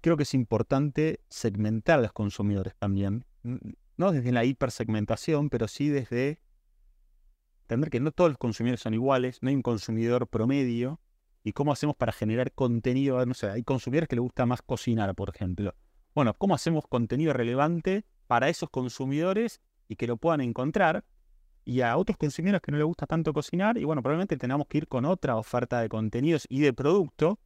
Creo 0.01 0.17
que 0.17 0.23
es 0.23 0.33
importante 0.33 1.21
segmentar 1.29 1.99
a 1.99 2.01
los 2.03 2.13
consumidores 2.13 2.75
también, 2.75 3.25
no 3.95 4.11
desde 4.11 4.31
la 4.31 4.45
hipersegmentación, 4.45 5.49
pero 5.49 5.67
sí 5.67 5.89
desde 5.89 6.39
entender 7.61 7.89
que 7.89 7.99
no 7.99 8.11
todos 8.11 8.29
los 8.29 8.37
consumidores 8.37 8.81
son 8.81 8.93
iguales, 8.93 9.39
no 9.41 9.49
hay 9.49 9.55
un 9.55 9.61
consumidor 9.61 10.27
promedio, 10.27 10.99
y 11.43 11.53
cómo 11.53 11.71
hacemos 11.71 11.95
para 11.95 12.11
generar 12.11 12.51
contenido, 12.51 13.25
no 13.25 13.33
sé, 13.33 13.49
hay 13.49 13.63
consumidores 13.63 14.09
que 14.09 14.17
les 14.17 14.21
gusta 14.21 14.45
más 14.45 14.61
cocinar, 14.61 15.15
por 15.15 15.29
ejemplo 15.29 15.73
bueno, 16.17 16.33
¿cómo 16.33 16.55
hacemos 16.55 16.87
contenido 16.87 17.31
relevante 17.31 18.03
para 18.25 18.49
esos 18.49 18.71
consumidores 18.71 19.61
y 19.87 19.97
que 19.97 20.07
lo 20.07 20.17
puedan 20.17 20.41
encontrar? 20.41 21.05
Y 21.63 21.81
a 21.81 21.95
otros 21.95 22.17
consumidores 22.17 22.59
que 22.61 22.71
no 22.71 22.79
les 22.79 22.87
gusta 22.87 23.05
tanto 23.05 23.33
cocinar, 23.33 23.77
y 23.77 23.83
bueno, 23.83 24.01
probablemente 24.01 24.35
tengamos 24.35 24.65
que 24.65 24.79
ir 24.79 24.87
con 24.87 25.05
otra 25.05 25.35
oferta 25.35 25.79
de 25.79 25.89
contenidos 25.89 26.47
y 26.49 26.61
de 26.61 26.73
producto, 26.73 27.37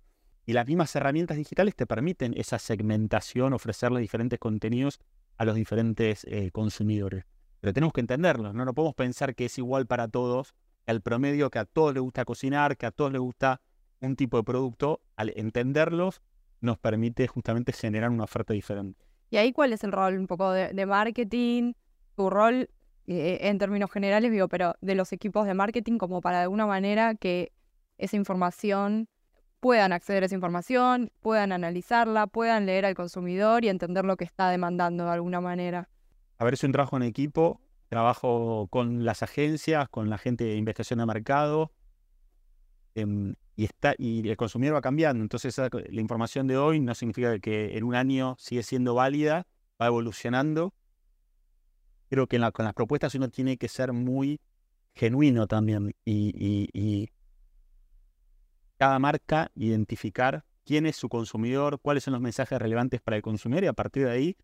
y 0.46 0.54
las 0.54 0.66
mismas 0.66 0.96
herramientas 0.96 1.36
digitales 1.36 1.76
te 1.76 1.86
permiten 1.86 2.34
esa 2.38 2.60
segmentación, 2.60 3.52
ofrecerle 3.52 4.00
diferentes 4.00 4.40
contenidos 4.40 5.02
a 5.36 5.44
los 5.44 5.56
diferentes 5.56 6.24
eh, 6.24 6.50
consumidores. 6.52 7.26
Pero 7.60 7.74
tenemos 7.74 7.92
que 7.92 8.00
entenderlo, 8.00 8.54
no, 8.54 8.64
no 8.64 8.74
podemos 8.74 8.96
pensar 8.96 9.36
que 9.36 9.48
es 9.48 9.58
igual 9.58 9.86
para 9.86 10.08
todos, 10.08 10.56
el 10.86 11.02
promedio 11.02 11.50
que 11.50 11.60
a 11.60 11.66
todos 11.66 11.94
les 11.94 12.02
gusta 12.02 12.24
cocinar, 12.24 12.78
que 12.78 12.86
a 12.86 12.92
todos 12.92 13.12
les 13.12 13.20
gusta 13.20 13.60
un 14.00 14.16
tipo 14.16 14.38
de 14.38 14.44
producto, 14.44 15.02
al 15.18 15.34
entenderlos 15.36 16.22
nos 16.62 16.78
permite 16.78 17.28
justamente 17.28 17.74
generar 17.74 18.10
una 18.10 18.24
oferta 18.24 18.54
diferente. 18.54 19.04
¿Y 19.30 19.38
ahí 19.38 19.52
cuál 19.52 19.74
es 19.74 19.84
el 19.84 19.92
rol 19.92 20.18
un 20.18 20.28
poco 20.28 20.52
de, 20.52 20.86
marketing? 20.86 21.74
Tu 22.16 22.30
rol 22.30 22.70
eh, 23.08 23.40
en 23.42 23.58
términos 23.58 23.92
generales, 23.92 24.32
digo, 24.32 24.48
pero 24.48 24.76
de 24.82 24.96
los 24.96 25.12
equipos 25.14 25.46
de 25.46 25.54
marketing 25.54 25.98
como 25.98 26.22
para 26.22 26.38
de 26.38 26.44
alguna 26.44 26.66
manera 26.66 27.16
que 27.16 27.52
esa 27.98 28.16
información 28.16 29.08
puedan 29.62 29.94
acceder 29.94 30.24
a 30.24 30.26
esa 30.26 30.36
información, 30.36 31.12
puedan 31.22 31.52
analizarla, 31.52 32.28
puedan 32.28 32.66
leer 32.66 32.86
al 32.86 32.96
consumidor 32.96 33.64
y 33.64 33.70
entender 33.70 34.06
lo 34.06 34.18
que 34.18 34.26
está 34.26 34.50
demandando 34.50 35.06
de 35.06 35.12
alguna 35.12 35.40
manera. 35.40 35.88
A 36.38 36.44
ver, 36.44 36.56
es 36.56 36.64
un 36.64 36.72
trabajo 36.72 36.98
en 36.98 37.04
equipo, 37.04 37.62
trabajo 37.88 38.68
con 38.70 39.06
las 39.06 39.22
agencias, 39.22 39.88
con 39.90 40.10
la 40.10 40.18
gente 40.18 40.44
de 40.44 40.56
investigación 40.56 41.00
de 41.00 41.06
mercado, 41.06 41.72
em, 42.96 43.36
y, 43.62 43.66
está, 43.66 43.94
y 44.00 44.28
el 44.28 44.38
consumidor 44.38 44.76
va 44.76 44.82
cambiando. 44.82 45.22
Entonces 45.22 45.56
la 45.58 46.02
información 46.02 46.48
de 46.48 46.58
hoy 46.58 46.80
no 46.80 46.96
significa 46.96 47.38
que 47.38 47.78
en 47.78 47.84
un 47.84 47.94
año 47.94 48.36
sigue 48.40 48.64
siendo 48.64 48.96
válida, 48.96 49.46
va 49.80 49.86
evolucionando. 49.86 50.74
creo 52.10 52.26
que 52.26 52.40
con 52.52 52.66
las 52.66 52.74
propuestas 52.74 53.14
uno 53.14 53.30
tiene 53.30 53.58
que 53.58 53.68
ser 53.68 53.94
muy 53.94 54.40
genuino 54.96 55.46
también 55.46 55.94
y, 56.04 56.34
y 56.74 57.10
cada 58.78 58.98
marca 58.98 59.52
identificar 59.54 60.44
quién 60.66 60.88
es 60.88 60.96
su 60.96 61.08
consumidor, 61.08 61.80
cuáles 61.80 62.04
son 62.04 62.14
los 62.14 62.22
mensajes 62.22 62.58
relevantes 62.58 63.00
para 63.00 63.18
el 63.18 63.22
consumidor 63.22 63.64
y 63.66 63.68
a 63.68 63.74
partir 63.74 64.06
de 64.06 64.12
ahí 64.12 64.38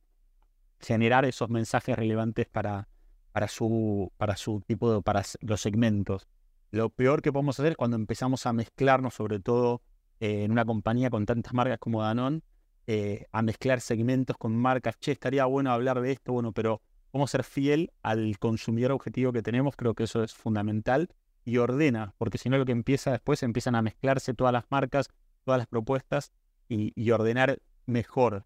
generar 0.79 1.25
esos 1.25 1.49
mensajes 1.49 1.95
relevantes 1.95 2.47
para, 2.47 2.87
para, 3.31 3.47
su, 3.47 4.11
para 4.17 4.37
su 4.37 4.61
tipo 4.67 4.93
de, 4.93 5.01
para 5.01 5.23
los 5.41 5.59
segmentos. 5.59 6.27
Lo 6.71 6.89
peor 6.89 7.21
que 7.21 7.31
podemos 7.31 7.59
hacer 7.59 7.71
es 7.71 7.77
cuando 7.77 7.95
empezamos 7.95 8.45
a 8.45 8.53
mezclarnos, 8.53 9.13
sobre 9.13 9.39
todo 9.39 9.81
eh, 10.19 10.43
en 10.43 10.51
una 10.51 10.65
compañía 10.65 11.09
con 11.09 11.25
tantas 11.25 11.53
marcas 11.53 11.79
como 11.79 12.01
Danone, 12.01 12.41
eh, 12.87 13.25
a 13.31 13.41
mezclar 13.41 13.81
segmentos 13.81 14.37
con 14.37 14.55
marcas. 14.55 14.97
Che, 14.99 15.11
estaría 15.11 15.45
bueno 15.45 15.71
hablar 15.71 16.01
de 16.01 16.11
esto, 16.11 16.33
bueno, 16.33 16.51
pero 16.51 16.81
cómo 17.11 17.27
ser 17.27 17.43
fiel 17.43 17.91
al 18.03 18.37
consumidor 18.39 18.91
objetivo 18.91 19.31
que 19.31 19.41
tenemos, 19.41 19.75
creo 19.75 19.93
que 19.93 20.03
eso 20.03 20.23
es 20.23 20.33
fundamental 20.33 21.09
y 21.45 21.57
ordena, 21.57 22.13
porque 22.17 22.37
si 22.37 22.49
no 22.49 22.57
lo 22.57 22.65
que 22.65 22.73
empieza 22.73 23.11
después 23.11 23.41
empiezan 23.41 23.75
a 23.75 23.81
mezclarse 23.81 24.33
todas 24.33 24.51
las 24.51 24.65
marcas, 24.69 25.09
todas 25.45 25.57
las 25.59 25.67
propuestas 25.67 26.33
y, 26.67 27.09
ordenar 27.11 27.59
mejor 27.85 28.45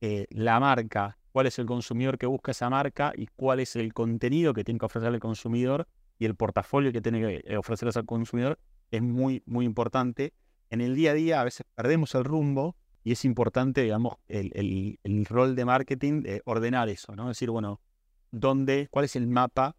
eh, 0.00 0.26
la 0.30 0.58
marca, 0.58 1.18
cuál 1.30 1.46
es 1.46 1.60
el 1.60 1.66
consumidor 1.66 2.18
que 2.18 2.26
busca 2.26 2.50
esa 2.50 2.68
marca 2.68 3.12
y 3.16 3.28
cuál 3.36 3.60
es 3.60 3.76
el 3.76 3.94
contenido 3.94 4.52
que 4.52 4.64
tiene 4.64 4.80
que 4.80 4.86
ofrecer 4.86 5.14
el 5.14 5.20
consumidor 5.20 5.86
y 6.18 6.24
el 6.26 6.34
portafolio 6.34 6.92
que 6.92 7.00
tiene 7.00 7.20
que 7.20 7.42
eh, 7.44 7.56
ofrecer 7.56 7.88
al 7.94 8.06
consumidor 8.06 8.58
es 8.90 9.02
muy, 9.02 9.42
muy 9.46 9.64
importante. 9.64 10.32
En 10.70 10.80
el 10.80 10.94
día 10.94 11.12
a 11.12 11.14
día 11.14 11.40
a 11.40 11.44
veces 11.44 11.66
perdemos 11.74 12.14
el 12.14 12.24
rumbo 12.24 12.76
y 13.04 13.12
es 13.12 13.24
importante, 13.24 13.82
digamos, 13.82 14.16
el, 14.28 15.26
rol 15.28 15.56
de 15.56 15.64
marketing, 15.64 16.22
de 16.22 16.42
ordenar 16.44 16.88
eso, 16.88 17.16
¿no? 17.16 17.28
Decir, 17.28 17.50
bueno, 17.50 17.80
¿dónde, 18.30 18.88
cuál 18.90 19.04
es 19.04 19.16
el 19.16 19.26
mapa 19.26 19.74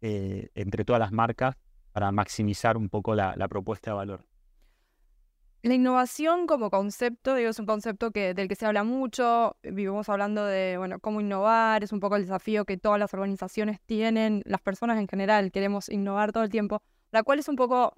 eh, 0.00 0.50
entre 0.54 0.84
todas 0.84 1.00
las 1.00 1.12
marcas 1.12 1.56
para 1.92 2.10
maximizar 2.10 2.76
un 2.76 2.88
poco 2.88 3.14
la 3.14 3.48
propuesta 3.48 3.92
de 3.92 3.96
valor? 3.96 4.33
La 5.64 5.72
innovación 5.72 6.46
como 6.46 6.68
concepto, 6.68 7.34
digo, 7.34 7.48
es 7.48 7.58
un 7.58 7.64
concepto 7.64 8.10
que, 8.10 8.34
del 8.34 8.48
que 8.48 8.54
se 8.54 8.66
habla 8.66 8.84
mucho, 8.84 9.56
vivimos 9.62 10.10
hablando 10.10 10.44
de, 10.44 10.76
bueno, 10.76 10.98
cómo 11.00 11.22
innovar, 11.22 11.82
es 11.82 11.90
un 11.90 12.00
poco 12.00 12.16
el 12.16 12.22
desafío 12.24 12.66
que 12.66 12.76
todas 12.76 12.98
las 12.98 13.14
organizaciones 13.14 13.80
tienen, 13.86 14.42
las 14.44 14.60
personas 14.60 14.98
en 14.98 15.08
general, 15.08 15.50
queremos 15.50 15.88
innovar 15.88 16.32
todo 16.32 16.42
el 16.42 16.50
tiempo, 16.50 16.82
la 17.12 17.22
cual 17.22 17.38
es 17.38 17.48
un 17.48 17.56
poco 17.56 17.94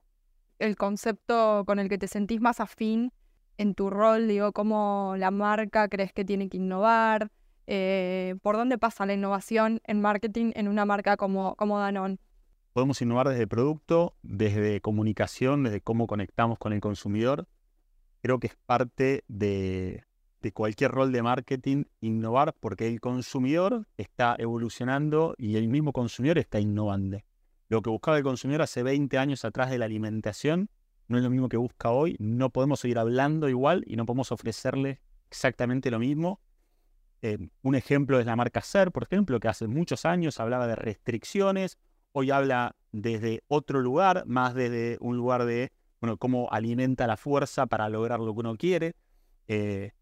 el 0.60 0.76
concepto 0.76 1.64
con 1.66 1.80
el 1.80 1.88
que 1.88 1.98
te 1.98 2.06
sentís 2.06 2.40
más 2.40 2.60
afín 2.60 3.12
en 3.58 3.74
tu 3.74 3.90
rol, 3.90 4.28
digo, 4.28 4.52
cómo 4.52 5.16
la 5.18 5.32
marca 5.32 5.88
crees 5.88 6.12
que 6.12 6.24
tiene 6.24 6.48
que 6.48 6.58
innovar, 6.58 7.32
eh, 7.66 8.36
por 8.42 8.56
dónde 8.56 8.78
pasa 8.78 9.06
la 9.06 9.14
innovación 9.14 9.80
en 9.82 10.00
marketing 10.00 10.52
en 10.54 10.68
una 10.68 10.84
marca 10.84 11.16
como, 11.16 11.56
como 11.56 11.80
Danone. 11.80 12.18
Podemos 12.72 13.02
innovar 13.02 13.28
desde 13.28 13.48
producto, 13.48 14.14
desde 14.22 14.80
comunicación, 14.80 15.64
desde 15.64 15.80
cómo 15.80 16.06
conectamos 16.06 16.58
con 16.58 16.72
el 16.72 16.80
consumidor, 16.80 17.48
creo 18.26 18.40
que 18.40 18.48
es 18.48 18.56
parte 18.66 19.22
de, 19.28 20.02
cualquier 20.52 20.90
rol 20.90 21.12
de 21.12 21.22
marketing 21.22 21.84
innovar 22.00 22.56
porque 22.58 22.88
el 22.88 23.00
consumidor 23.00 23.86
está 23.96 24.34
evolucionando 24.36 25.36
y 25.38 25.56
el 25.56 25.68
mismo 25.68 25.92
consumidor 25.92 26.38
está 26.38 26.58
innovando. 26.58 27.20
Lo 27.68 27.82
que 27.82 27.90
buscaba 27.90 28.16
el 28.16 28.24
consumidor 28.24 28.62
hace 28.62 28.82
20 28.82 29.16
años 29.18 29.44
atrás 29.44 29.70
de 29.70 29.78
la 29.78 29.84
alimentación 29.84 30.70
no 31.06 31.18
es 31.18 31.22
lo 31.22 31.30
mismo 31.30 31.48
que 31.48 31.56
busca 31.56 31.90
hoy. 31.90 32.16
No 32.18 32.50
podemos 32.50 32.80
seguir 32.80 32.98
hablando 32.98 33.48
igual 33.48 33.84
y 33.86 33.94
no 33.94 34.06
podemos 34.06 34.32
ofrecerle 34.32 35.00
exactamente 35.30 35.92
lo 35.92 36.00
mismo. 36.00 36.40
Eh, 37.22 37.38
un 37.62 37.76
ejemplo 37.76 38.18
es 38.18 38.26
la 38.26 38.34
marca 38.34 38.60
Ser, 38.60 38.90
por 38.90 39.04
ejemplo, 39.04 39.38
que 39.38 39.46
hace 39.46 39.68
muchos 39.68 40.04
años 40.04 40.40
hablaba 40.40 40.66
de 40.66 40.74
restricciones, 40.74 41.78
hoy 42.10 42.32
habla 42.32 42.74
desde 42.90 43.44
otro 43.46 43.80
lugar, 43.80 44.24
más 44.26 44.54
desde 44.54 44.96
un 45.00 45.16
lugar 45.16 45.44
de 45.44 45.70
bueno, 46.00 46.16
cómo 46.16 46.48
alimenta 46.50 47.06
la 47.06 47.16
fuerza 47.16 47.66
para 47.66 47.88
lograr 47.88 48.20
lo 48.20 48.34
que 48.34 48.40
uno 48.40 48.56
quiere, 48.56 48.94
eh, 49.48 49.92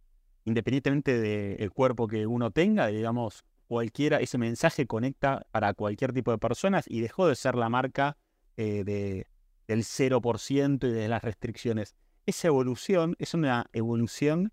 independientemente 0.44 1.20
del 1.20 1.70
cuerpo 1.70 2.06
que 2.06 2.26
uno 2.26 2.50
tenga, 2.50 2.88
digamos, 2.88 3.44
cualquiera, 3.66 4.20
ese 4.20 4.38
mensaje 4.38 4.86
conecta 4.86 5.46
para 5.50 5.74
cualquier 5.74 6.12
tipo 6.12 6.30
de 6.30 6.38
personas 6.38 6.84
y 6.88 7.00
dejó 7.00 7.26
de 7.26 7.34
ser 7.34 7.54
la 7.54 7.68
marca 7.68 8.16
eh, 8.56 8.84
de, 8.84 9.26
del 9.66 9.80
0% 9.80 10.88
y 10.88 10.92
de 10.92 11.08
las 11.08 11.22
restricciones. 11.22 11.94
Esa 12.26 12.48
evolución 12.48 13.16
es 13.18 13.34
una 13.34 13.66
evolución 13.72 14.52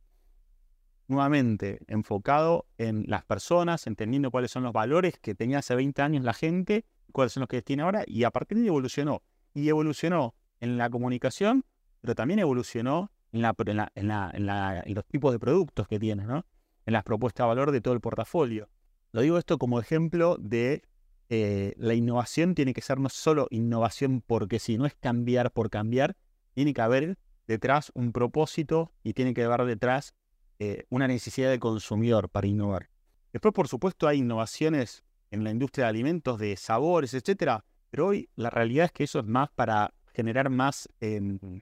nuevamente 1.08 1.80
enfocado 1.88 2.66
en 2.78 3.04
las 3.08 3.26
personas, 3.26 3.86
entendiendo 3.86 4.32
cuáles 4.32 4.52
son 4.52 4.64
los 4.64 4.74
valores 4.74 5.20
que 5.20 5.36
tenía 5.36 5.60
hace 5.60 5.76
20 5.76 6.02
años 6.02 6.24
la 6.24 6.34
gente, 6.34 6.86
cuáles 7.12 7.34
son 7.34 7.42
los 7.42 7.50
que 7.50 7.62
tiene 7.62 7.84
ahora, 7.84 8.04
y 8.08 8.24
a 8.24 8.32
partir 8.32 8.58
de 8.58 8.64
ahí 8.64 8.68
evolucionó. 8.70 9.22
Y 9.54 9.68
evolucionó 9.68 10.36
en 10.62 10.78
la 10.78 10.90
comunicación, 10.90 11.66
pero 12.00 12.16
también 12.16 12.40
evolucionó 12.40 13.12
en, 13.34 13.42
los 13.42 15.06
tipos 15.06 15.34
de 15.34 15.40
productos 15.40 15.88
que 15.88 16.00
tienes, 16.00 16.28
¿no? 16.28 16.46
en 16.86 16.94
las 16.94 17.04
propuestas 17.04 17.44
de 17.46 17.48
valor 17.50 17.72
de 17.72 17.82
todo 17.82 17.94
el 17.94 18.02
portafolio. 18.02 18.70
Lo 19.12 19.22
digo 19.22 19.38
esto 19.38 19.58
como 19.58 19.80
ejemplo 19.80 20.38
de 20.40 20.84
eh, 21.30 21.74
la 21.78 21.94
innovación 21.94 22.56
tiene 22.56 22.74
que 22.74 22.82
ser 22.82 23.00
no 23.00 23.10
solo 23.10 23.48
innovación 23.50 24.22
porque 24.26 24.60
si 24.60 24.78
no 24.78 24.86
es 24.86 24.96
cambiar 24.96 25.52
por 25.52 25.70
cambiar, 25.70 26.16
tiene 26.54 26.74
que 26.74 26.82
haber 26.82 27.18
detrás 27.48 27.92
un 27.94 28.12
propósito 28.12 28.92
y 29.04 29.14
tiene 29.14 29.34
que 29.34 29.44
haber 29.44 29.66
detrás 29.66 30.14
eh, 30.60 30.86
una 30.90 31.08
necesidad 31.08 31.50
de 31.50 31.60
consumidor 31.60 32.30
para 32.30 32.48
innovar. 32.48 32.90
Después, 33.34 33.54
por 33.54 33.68
supuesto, 33.68 34.08
hay 34.08 34.20
innovaciones 34.20 35.04
en 35.32 35.44
la 35.44 35.52
industria 35.52 35.86
de 35.86 35.90
alimentos, 35.90 36.38
de 36.38 36.58
sabores, 36.58 37.14
etcétera, 37.14 37.66
pero 37.90 38.08
hoy 38.08 38.30
la 38.36 38.50
realidad 38.50 38.86
es 38.86 38.92
que 38.92 39.06
eso 39.06 39.20
es 39.20 39.26
más 39.26 39.50
para 39.52 39.94
generar 40.14 40.50
más, 40.50 40.90
em, 41.00 41.62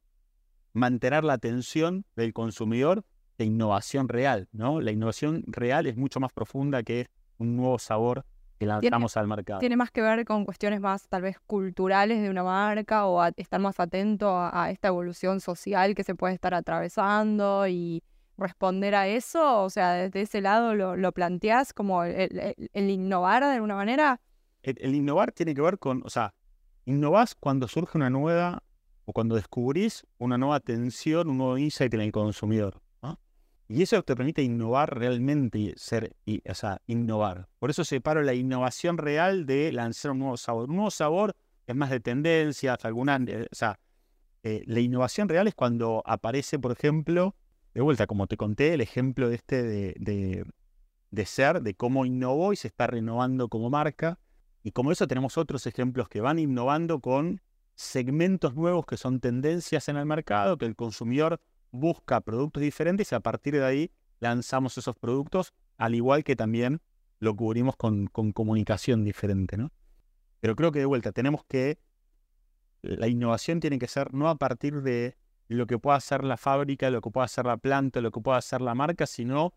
mantener 0.73 1.23
la 1.23 1.33
atención 1.33 2.05
del 2.15 2.33
consumidor 2.33 3.05
de 3.37 3.45
innovación 3.45 4.09
real, 4.09 4.47
¿no? 4.51 4.81
La 4.81 4.91
innovación 4.91 5.43
real 5.47 5.87
es 5.87 5.95
mucho 5.95 6.19
más 6.19 6.33
profunda 6.33 6.83
que 6.83 7.07
un 7.37 7.55
nuevo 7.55 7.79
sabor 7.79 8.25
que 8.59 8.65
lanzamos 8.65 9.15
al 9.15 9.27
mercado. 9.27 9.59
Tiene 9.59 9.77
más 9.77 9.91
que 9.91 10.01
ver 10.01 10.25
con 10.25 10.43
cuestiones 10.43 10.81
más 10.81 11.07
tal 11.07 11.21
vez 11.21 11.39
culturales 11.47 12.21
de 12.21 12.29
una 12.29 12.43
marca 12.43 13.05
o 13.05 13.23
estar 13.37 13.59
más 13.61 13.79
atento 13.79 14.37
a, 14.37 14.69
esta 14.69 14.89
evolución 14.89 15.39
social 15.39 15.95
que 15.95 16.03
se 16.03 16.15
puede 16.15 16.33
estar 16.33 16.53
atravesando 16.53 17.65
y 17.67 18.03
responder 18.37 18.95
a 18.95 19.07
eso, 19.07 19.63
o 19.63 19.69
sea, 19.69 19.93
desde 19.93 20.21
ese 20.21 20.41
lado 20.41 20.75
lo, 20.75 20.95
lo 20.95 21.11
planteás 21.11 21.73
como 21.73 22.03
el, 22.03 22.55
innovar 22.73 23.43
de 23.43 23.51
alguna 23.51 23.75
manera. 23.75 24.19
el, 24.63 24.95
innovar 24.95 25.31
tiene 25.31 25.53
que 25.53 25.61
ver 25.61 25.77
con, 25.77 26.01
o 26.05 26.09
sea, 26.09 26.33
Innovás 26.89 27.36
cuando 27.36 27.67
surge 27.67 28.00
una 28.00 28.10
nueva 28.10 28.63
o 29.05 29.13
cuando 29.13 29.36
descubrís 29.36 30.08
una 30.17 30.39
nueva 30.39 30.55
atención, 30.55 31.29
un 31.29 31.38
nuevo 31.38 31.55
insight 31.60 31.93
en 31.93 32.01
el 32.01 32.12
consumidor. 32.12 32.81
Y 33.67 33.84
eso 33.84 34.01
te 34.01 34.15
permite 34.15 34.41
innovar 34.41 34.98
realmente, 34.98 35.75
ser, 35.77 36.15
y, 36.25 36.41
o 36.50 36.55
sea, 36.55 36.81
innovar. 36.88 37.48
Por 37.60 37.69
eso 37.69 37.84
separo 37.84 38.24
la 38.24 38.34
innovación 38.34 38.98
real 38.98 39.46
de 39.46 39.72
lanzar 39.72 40.10
un 40.10 40.17
nuevo 40.17 40.38
sabor. 40.38 40.67
Un 40.67 40.77
nuevo 40.77 40.89
sabor 40.89 41.36
es 41.67 41.75
más 41.75 41.91
de 41.91 42.00
tendencias, 42.00 42.84
alguna, 42.84 43.19
eh, 43.27 43.46
o 43.51 43.55
sea, 43.55 43.79
eh, 44.41 44.63
la 44.65 44.79
innovación 44.79 45.29
real 45.29 45.48
es 45.48 45.53
cuando 45.53 46.01
aparece, 46.08 46.58
por 46.58 46.72
ejemplo, 46.72 47.36
de 47.75 47.81
vuelta, 47.81 48.08
como 48.08 48.25
te 48.25 48.36
conté, 48.36 48.74
el 48.74 48.81
ejemplo 48.81 49.29
este 49.29 49.62
de, 49.62 49.96
de, 50.00 50.43
de 51.12 51.25
ser, 51.27 51.62
de 51.62 51.75
cómo 51.75 52.08
innovó 52.08 52.51
y 52.51 52.55
se 52.55 52.69
está 52.69 52.88
renovando 52.88 53.48
como 53.48 53.69
marca. 53.69 54.17
Y 54.63 54.71
como 54.71 54.91
eso 54.91 55.07
tenemos 55.07 55.37
otros 55.37 55.65
ejemplos 55.67 56.09
que 56.09 56.21
van 56.21 56.39
innovando 56.39 56.99
con 56.99 57.41
segmentos 57.75 58.55
nuevos 58.55 58.85
que 58.85 58.97
son 58.97 59.19
tendencias 59.19 59.87
en 59.87 59.95
el 59.95 60.05
mercado, 60.05 60.57
que 60.57 60.65
el 60.65 60.75
consumidor 60.75 61.39
busca 61.71 62.19
productos 62.21 62.61
diferentes 62.61 63.11
y 63.11 63.15
a 63.15 63.19
partir 63.21 63.53
de 63.53 63.65
ahí 63.65 63.91
lanzamos 64.19 64.77
esos 64.77 64.95
productos, 64.97 65.53
al 65.77 65.95
igual 65.95 66.23
que 66.23 66.35
también 66.35 66.81
lo 67.19 67.35
cubrimos 67.35 67.75
con, 67.75 68.07
comunicación 68.07 69.03
diferente, 69.03 69.57
¿no? 69.57 69.71
Pero 70.41 70.55
creo 70.55 70.71
que 70.71 70.79
de 70.79 70.85
vuelta 70.85 71.11
tenemos 71.11 71.43
que, 71.45 71.79
la 72.81 73.07
innovación 73.07 73.59
tiene 73.59 73.77
que 73.77 73.87
ser 73.87 74.13
no 74.13 74.29
a 74.29 74.35
partir 74.35 74.81
de 74.81 75.17
lo 75.47 75.67
que 75.67 75.77
pueda 75.77 75.97
hacer 75.97 76.23
la 76.23 76.37
fábrica, 76.37 76.89
lo 76.89 77.01
que 77.01 77.09
pueda 77.09 77.25
hacer 77.25 77.45
la 77.45 77.57
planta, 77.57 77.99
lo 78.01 78.11
que 78.11 78.21
pueda 78.21 78.37
hacer 78.37 78.61
la 78.61 78.75
marca, 78.75 79.05
sino 79.05 79.53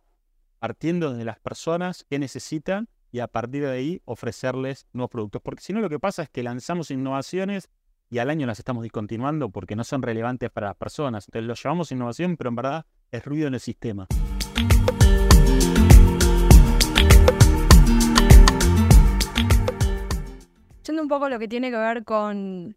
partiendo 0.59 1.12
de 1.12 1.25
las 1.25 1.38
personas 1.38 2.04
que 2.09 2.18
necesitan 2.18 2.88
y 3.12 3.21
a 3.21 3.28
partir 3.28 3.62
de 3.62 3.71
ahí 3.71 4.02
ofrecerles 4.07 4.87
nuevos 4.95 5.11
productos. 5.11 5.42
Porque 5.42 5.62
si 5.62 5.75
no, 5.75 5.81
lo 5.81 5.90
que 5.90 6.00
pasa 6.00 6.23
es 6.23 6.31
que 6.31 6.42
lanzamos 6.42 6.90
innovaciones 6.90 7.69
y 8.09 8.19
al 8.19 8.31
año 8.31 8.47
las 8.47 8.59
estamos 8.59 8.83
discontinuando 8.83 9.50
porque 9.50 9.76
no 9.76 9.85
son 9.85 10.02
relevantes 10.02 10.50
para 10.50 10.69
las 10.69 10.76
personas. 10.76 11.28
Entonces 11.28 11.47
lo 11.47 11.54
llamamos 11.54 11.92
innovación, 11.92 12.38
pero 12.38 12.49
en 12.49 12.57
verdad 12.57 12.87
es 13.11 13.23
ruido 13.25 13.49
en 13.49 13.54
el 13.54 13.61
sistema. 13.61 14.07
Yendo 20.87 21.02
un 21.02 21.09
poco 21.09 21.28
lo 21.28 21.38
que 21.38 21.49
tiene 21.49 21.71
que 21.71 21.76
ver 21.76 22.04
con 22.04 22.76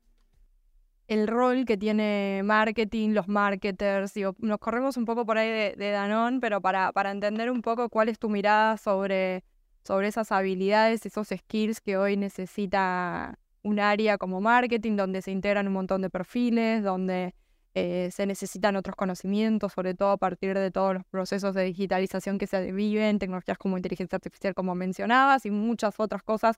el 1.08 1.28
rol 1.28 1.66
que 1.66 1.78
tiene 1.78 2.42
marketing, 2.44 3.12
los 3.12 3.30
marketers, 3.30 4.14
digo, 4.14 4.36
nos 4.40 4.58
corremos 4.58 4.98
un 4.98 5.06
poco 5.06 5.26
por 5.26 5.38
ahí 5.38 5.50
de, 5.50 5.76
de 5.78 5.92
Danón, 5.92 6.42
pero 6.42 6.60
para, 6.62 6.92
para 6.92 7.12
entender 7.12 7.50
un 7.50 7.62
poco 7.62 7.90
cuál 7.90 8.10
es 8.10 8.20
tu 8.20 8.30
mirada 8.30 8.76
sobre 8.78 9.44
sobre 9.86 10.08
esas 10.08 10.32
habilidades, 10.32 11.06
esos 11.06 11.28
skills 11.28 11.80
que 11.80 11.98
hoy 11.98 12.18
necesita 12.18 13.38
un 13.62 13.80
área 13.80 14.18
como 14.18 14.42
marketing, 14.42 14.96
donde 14.96 15.22
se 15.22 15.32
integran 15.32 15.68
un 15.68 15.74
montón 15.74 16.02
de 16.02 16.10
perfiles, 16.10 16.84
donde 16.84 17.36
eh, 17.76 18.10
se 18.12 18.26
necesitan 18.26 18.76
otros 18.76 18.96
conocimientos, 18.96 19.74
sobre 19.74 19.94
todo 19.94 20.12
a 20.12 20.18
partir 20.18 20.58
de 20.58 20.72
todos 20.72 20.96
los 20.96 21.04
procesos 21.06 21.54
de 21.54 21.64
digitalización 21.64 22.38
que 22.38 22.48
se 22.48 22.72
viven, 22.72 23.20
tecnologías 23.20 23.58
como 23.58 23.78
inteligencia 23.78 24.16
artificial, 24.16 24.56
como 24.56 24.74
mencionabas, 24.76 25.46
y 25.46 25.52
muchas 25.52 26.00
otras 26.00 26.24
cosas, 26.24 26.58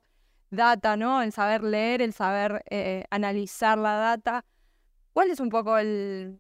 data, 0.50 0.96
¿no? 0.96 1.22
El 1.22 1.34
saber 1.34 1.63
leer, 1.63 2.01
el 2.01 2.13
saber 2.13 2.63
eh, 2.69 3.03
analizar 3.10 3.77
la 3.77 3.93
data. 3.96 4.46
¿Cuál 5.12 5.31
es 5.31 5.39
un 5.39 5.50
poco 5.50 5.77
el, 5.77 6.39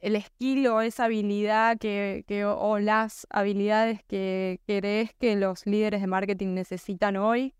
el 0.00 0.20
skill 0.22 0.66
o 0.68 0.80
esa 0.80 1.04
habilidad 1.06 1.78
que, 1.78 2.24
o 2.46 2.78
las 2.78 3.26
habilidades 3.30 4.02
que 4.04 4.60
crees 4.66 5.14
que 5.14 5.36
los 5.36 5.66
líderes 5.66 6.00
de 6.00 6.06
marketing 6.06 6.54
necesitan 6.54 7.16
hoy? 7.16 7.54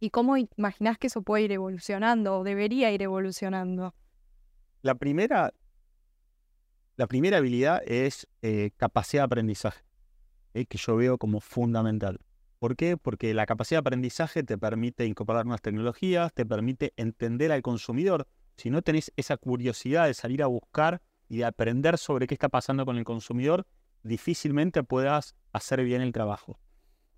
¿Y 0.00 0.10
cómo 0.10 0.36
imaginás 0.36 0.98
que 0.98 1.08
eso 1.08 1.22
puede 1.22 1.44
ir 1.44 1.52
evolucionando 1.52 2.38
o 2.38 2.44
debería 2.44 2.90
ir 2.90 3.02
evolucionando? 3.02 3.94
La 4.82 4.94
primera, 4.94 5.52
la 6.96 7.06
primera 7.06 7.36
habilidad 7.36 7.82
es 7.84 8.26
eh, 8.40 8.70
capacidad 8.76 9.22
de 9.22 9.26
aprendizaje, 9.26 9.84
eh, 10.54 10.64
que 10.64 10.78
yo 10.78 10.96
veo 10.96 11.18
como 11.18 11.40
fundamental. 11.40 12.18
¿Por 12.58 12.76
qué? 12.76 12.96
Porque 12.96 13.32
la 13.34 13.46
capacidad 13.46 13.78
de 13.78 13.88
aprendizaje 13.88 14.42
te 14.42 14.58
permite 14.58 15.06
incorporar 15.06 15.44
nuevas 15.44 15.62
tecnologías, 15.62 16.32
te 16.32 16.44
permite 16.44 16.92
entender 16.96 17.52
al 17.52 17.62
consumidor. 17.62 18.26
Si 18.56 18.68
no 18.68 18.82
tenés 18.82 19.12
esa 19.16 19.36
curiosidad 19.36 20.06
de 20.06 20.14
salir 20.14 20.42
a 20.42 20.46
buscar 20.46 21.00
y 21.30 21.38
de 21.38 21.44
aprender 21.46 21.96
sobre 21.96 22.26
qué 22.26 22.34
está 22.34 22.50
pasando 22.50 22.84
con 22.84 22.98
el 22.98 23.04
consumidor, 23.04 23.66
difícilmente 24.02 24.82
puedas 24.82 25.36
hacer 25.52 25.82
bien 25.84 26.02
el 26.02 26.12
trabajo. 26.12 26.58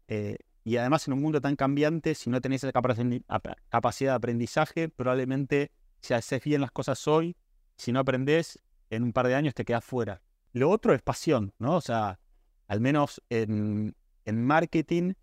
Eh, 0.06 0.36
y 0.64 0.76
además 0.76 1.08
en 1.08 1.14
un 1.14 1.22
mundo 1.22 1.40
tan 1.40 1.56
cambiante, 1.56 2.14
si 2.14 2.30
no 2.30 2.40
tenés 2.40 2.62
esa 2.62 2.72
capacidad 2.72 4.10
de 4.10 4.14
aprendizaje, 4.14 4.88
probablemente 4.90 5.72
si 6.02 6.14
haces 6.14 6.44
bien 6.44 6.60
las 6.60 6.70
cosas 6.70 7.08
hoy, 7.08 7.36
si 7.76 7.90
no 7.90 8.00
aprendes, 8.00 8.60
en 8.90 9.02
un 9.02 9.12
par 9.12 9.26
de 9.26 9.34
años 9.34 9.54
te 9.54 9.64
quedas 9.64 9.84
fuera. 9.84 10.20
Lo 10.52 10.68
otro 10.70 10.94
es 10.94 11.00
pasión, 11.00 11.54
¿no? 11.58 11.76
O 11.76 11.80
sea, 11.80 12.20
al 12.68 12.80
menos 12.80 13.22
en, 13.30 13.94
marketing, 14.26 15.14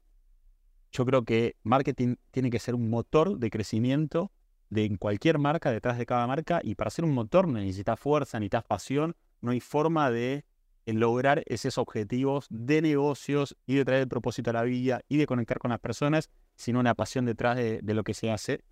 yo 0.92 1.06
creo 1.06 1.24
que 1.24 1.56
marketing 1.62 2.16
tiene 2.32 2.50
que 2.50 2.58
ser 2.58 2.74
un 2.74 2.90
motor 2.90 3.38
de 3.38 3.52
crecimiento 3.52 4.32
de 4.70 4.98
cualquier 4.98 5.40
marca, 5.40 5.72
detrás 5.72 5.98
de 5.98 6.06
cada 6.06 6.28
marca, 6.28 6.62
y 6.64 6.76
para 6.76 6.90
ser 6.90 7.06
un 7.06 7.14
motor 7.14 7.48
necesitas 7.48 8.00
fuerza, 8.00 8.40
necesitas 8.40 8.64
pasión, 8.64 9.16
no 9.42 9.52
hay 9.52 9.60
forma 9.60 10.12
de 10.12 10.46
lograr 10.86 11.44
esos 11.46 11.78
objetivos 11.78 12.48
de 12.50 12.82
negocios 12.82 13.56
y 13.66 13.76
de 13.76 13.86
traer 13.86 14.02
el 14.02 14.08
propósito 14.08 14.50
a 14.50 14.54
la 14.54 14.64
vida 14.64 15.02
y 15.08 15.18
de 15.18 15.26
conectar 15.26 15.60
con 15.60 15.72
las 15.72 15.80
personas, 15.80 16.30
sino 16.56 16.80
una 16.80 16.96
pasión 16.96 17.26
detrás 17.26 17.58
de, 17.58 17.82
lo 17.84 18.04
que 18.04 18.14
se 18.14 18.32
hace. 18.32 18.64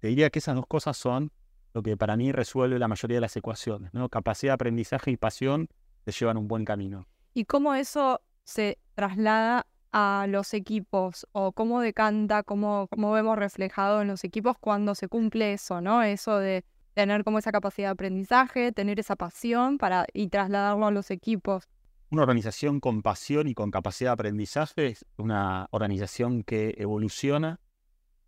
Te 0.00 0.08
diría 0.08 0.30
que 0.30 0.38
esas 0.38 0.54
dos 0.54 0.66
cosas 0.66 0.96
son 0.96 1.32
lo 1.72 1.82
que 1.82 1.96
para 1.96 2.16
mí 2.16 2.30
resuelve 2.30 2.78
la 2.78 2.88
mayoría 2.88 3.16
de 3.16 3.22
las 3.22 3.36
ecuaciones. 3.36 3.92
¿no? 3.92 4.08
Capacidad 4.08 4.52
de 4.52 4.54
aprendizaje 4.54 5.10
y 5.10 5.16
pasión 5.16 5.68
te 6.04 6.12
llevan 6.12 6.36
un 6.36 6.46
buen 6.46 6.64
camino. 6.64 7.06
¿Y 7.32 7.46
cómo 7.46 7.74
eso 7.74 8.20
se 8.44 8.78
traslada 8.94 9.66
a 9.96 10.26
los 10.28 10.54
equipos 10.54 11.24
o 11.30 11.52
cómo 11.52 11.80
decanta, 11.80 12.42
cómo, 12.42 12.88
cómo 12.90 13.12
vemos 13.12 13.38
reflejado 13.38 14.02
en 14.02 14.08
los 14.08 14.24
equipos 14.24 14.56
cuando 14.58 14.96
se 14.96 15.06
cumple 15.06 15.52
eso, 15.52 15.80
¿no? 15.80 16.02
Eso 16.02 16.38
de 16.38 16.64
tener 16.94 17.22
como 17.22 17.38
esa 17.38 17.52
capacidad 17.52 17.88
de 17.88 17.92
aprendizaje, 17.92 18.72
tener 18.72 18.98
esa 18.98 19.14
pasión 19.14 19.78
para 19.78 20.04
y 20.12 20.26
trasladarlo 20.26 20.86
a 20.86 20.90
los 20.90 21.12
equipos. 21.12 21.68
Una 22.10 22.22
organización 22.22 22.80
con 22.80 23.02
pasión 23.02 23.46
y 23.46 23.54
con 23.54 23.70
capacidad 23.70 24.10
de 24.10 24.14
aprendizaje 24.14 24.86
es 24.88 25.06
una 25.16 25.68
organización 25.70 26.42
que 26.42 26.74
evoluciona 26.76 27.60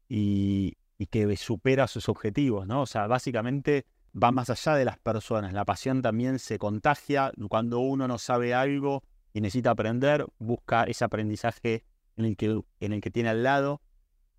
y, 0.09 0.77
que 1.11 1.37
supera 1.37 1.89
sus 1.89 2.09
objetivos, 2.09 2.69
¿no? 2.69 2.83
O 2.83 2.87
sea, 2.87 3.09
básicamente 3.09 3.87
va 4.15 4.31
más 4.31 4.51
allá 4.51 4.77
de 4.77 4.85
las 4.85 4.99
personas. 4.99 5.53
La 5.53 5.65
pasión 5.65 6.01
también 6.01 6.39
se 6.39 6.61
contagia 6.61 7.33
cuando 7.49 7.81
uno 7.81 8.07
no 8.07 8.19
sabe 8.19 8.55
algo 8.55 9.03
y 9.37 9.43
necesita 9.43 9.71
aprender, 9.71 10.25
busca 10.39 10.85
ese 10.85 11.05
aprendizaje 11.05 11.85
en 12.17 12.25
el 12.25 12.39
que, 12.39 12.59
en 12.81 12.93
el 12.95 13.03
que 13.03 13.11
tiene 13.11 13.29
al 13.29 13.43
lado. 13.43 13.83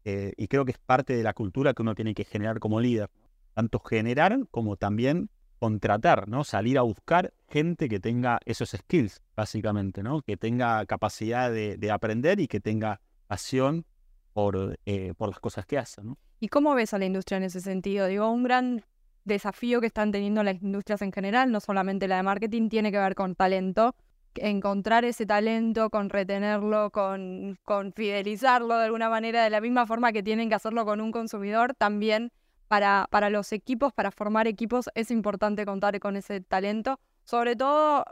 Eh, 0.05 0.33
y 0.38 0.47
creo 0.47 0.65
que 0.65 0.71
es 0.71 0.79
parte 0.79 1.15
de 1.15 1.21
la 1.21 1.33
cultura 1.33 1.75
que 1.75 1.83
uno 1.83 1.93
tiene 1.93 2.15
que 2.15 2.23
generar 2.23 2.60
como 2.60 2.81
líder. 2.81 3.12
Tanto 3.53 3.77
generar 3.77 4.39
como 4.49 4.75
también 4.75 5.29
contratar, 5.60 6.27
¿no? 6.27 6.43
Salir 6.43 6.79
a 6.79 6.81
buscar 6.81 7.31
gente 7.47 7.89
que 7.89 7.99
tenga 7.99 8.39
esos 8.45 8.71
skills, 8.71 9.21
básicamente, 9.36 10.01
¿no? 10.01 10.23
Que 10.23 10.36
tenga 10.36 10.83
capacidad 10.88 11.51
de, 11.51 11.91
aprender 11.91 12.39
y 12.39 12.47
que 12.47 12.60
tenga 12.60 12.99
pasión 13.27 13.86
por, 14.33 14.79
eh, 14.88 15.13
por 15.15 15.29
las 15.29 15.39
cosas 15.39 15.67
que 15.67 15.77
hace, 15.77 16.03
¿no? 16.03 16.17
¿Y 16.39 16.47
cómo 16.47 16.73
ves 16.73 16.95
a 16.95 16.97
la 16.97 17.05
industria 17.05 17.38
en 17.38 17.43
ese 17.43 17.62
sentido? 17.62 18.07
Digo, 18.07 18.31
un 18.31 18.41
gran 18.41 18.83
desafío 19.25 19.79
que 19.79 19.88
están 19.88 20.12
teniendo 20.12 20.41
las 20.41 20.60
industrias 20.63 21.03
en 21.03 21.12
general, 21.12 21.51
no 21.51 21.60
solamente 21.60 22.07
la 22.07 22.17
de 22.17 22.23
marketing, 22.23 22.69
tiene 22.69 22.91
que 22.91 22.97
ver 22.97 23.13
con 23.13 23.36
talento. 23.36 23.95
Encontrar 24.41 25.06
ese 25.06 25.26
talento, 25.26 25.89
con 25.89 26.10
retenerlo, 26.10 26.91
con, 26.91 27.58
con 27.63 27.93
fidelizarlo 27.93 28.78
de 28.78 28.86
alguna 28.86 29.10
manera, 29.10 29.43
de 29.43 29.50
la 29.50 29.62
misma 29.62 29.86
forma 29.86 30.12
que 30.12 30.23
tienen 30.23 30.50
que 30.50 30.56
hacerlo 30.56 30.86
con 30.86 31.02
un 31.02 31.12
consumidor, 31.12 31.73
también 31.73 32.32
para, 32.67 33.08
para 33.10 33.30
los 33.30 33.52
equipos, 33.54 33.93
para 33.93 34.12
formar 34.12 34.47
equipos, 34.47 34.89
es 34.95 35.12
importante 35.12 35.65
contar 35.65 36.00
con 36.00 36.15
ese 36.15 36.41
talento. 36.41 37.00
Sobre 37.23 37.56
todo 37.56 38.06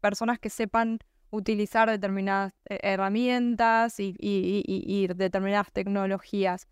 personas 0.00 0.38
que 0.38 0.50
sepan 0.50 0.98
utilizar 1.30 1.90
determinadas 1.90 2.52
eh, 2.68 2.78
herramientas 2.82 3.98
y, 3.98 4.14
y 4.18 5.06
determinadas 5.08 5.72
tecnologías. 5.72 6.68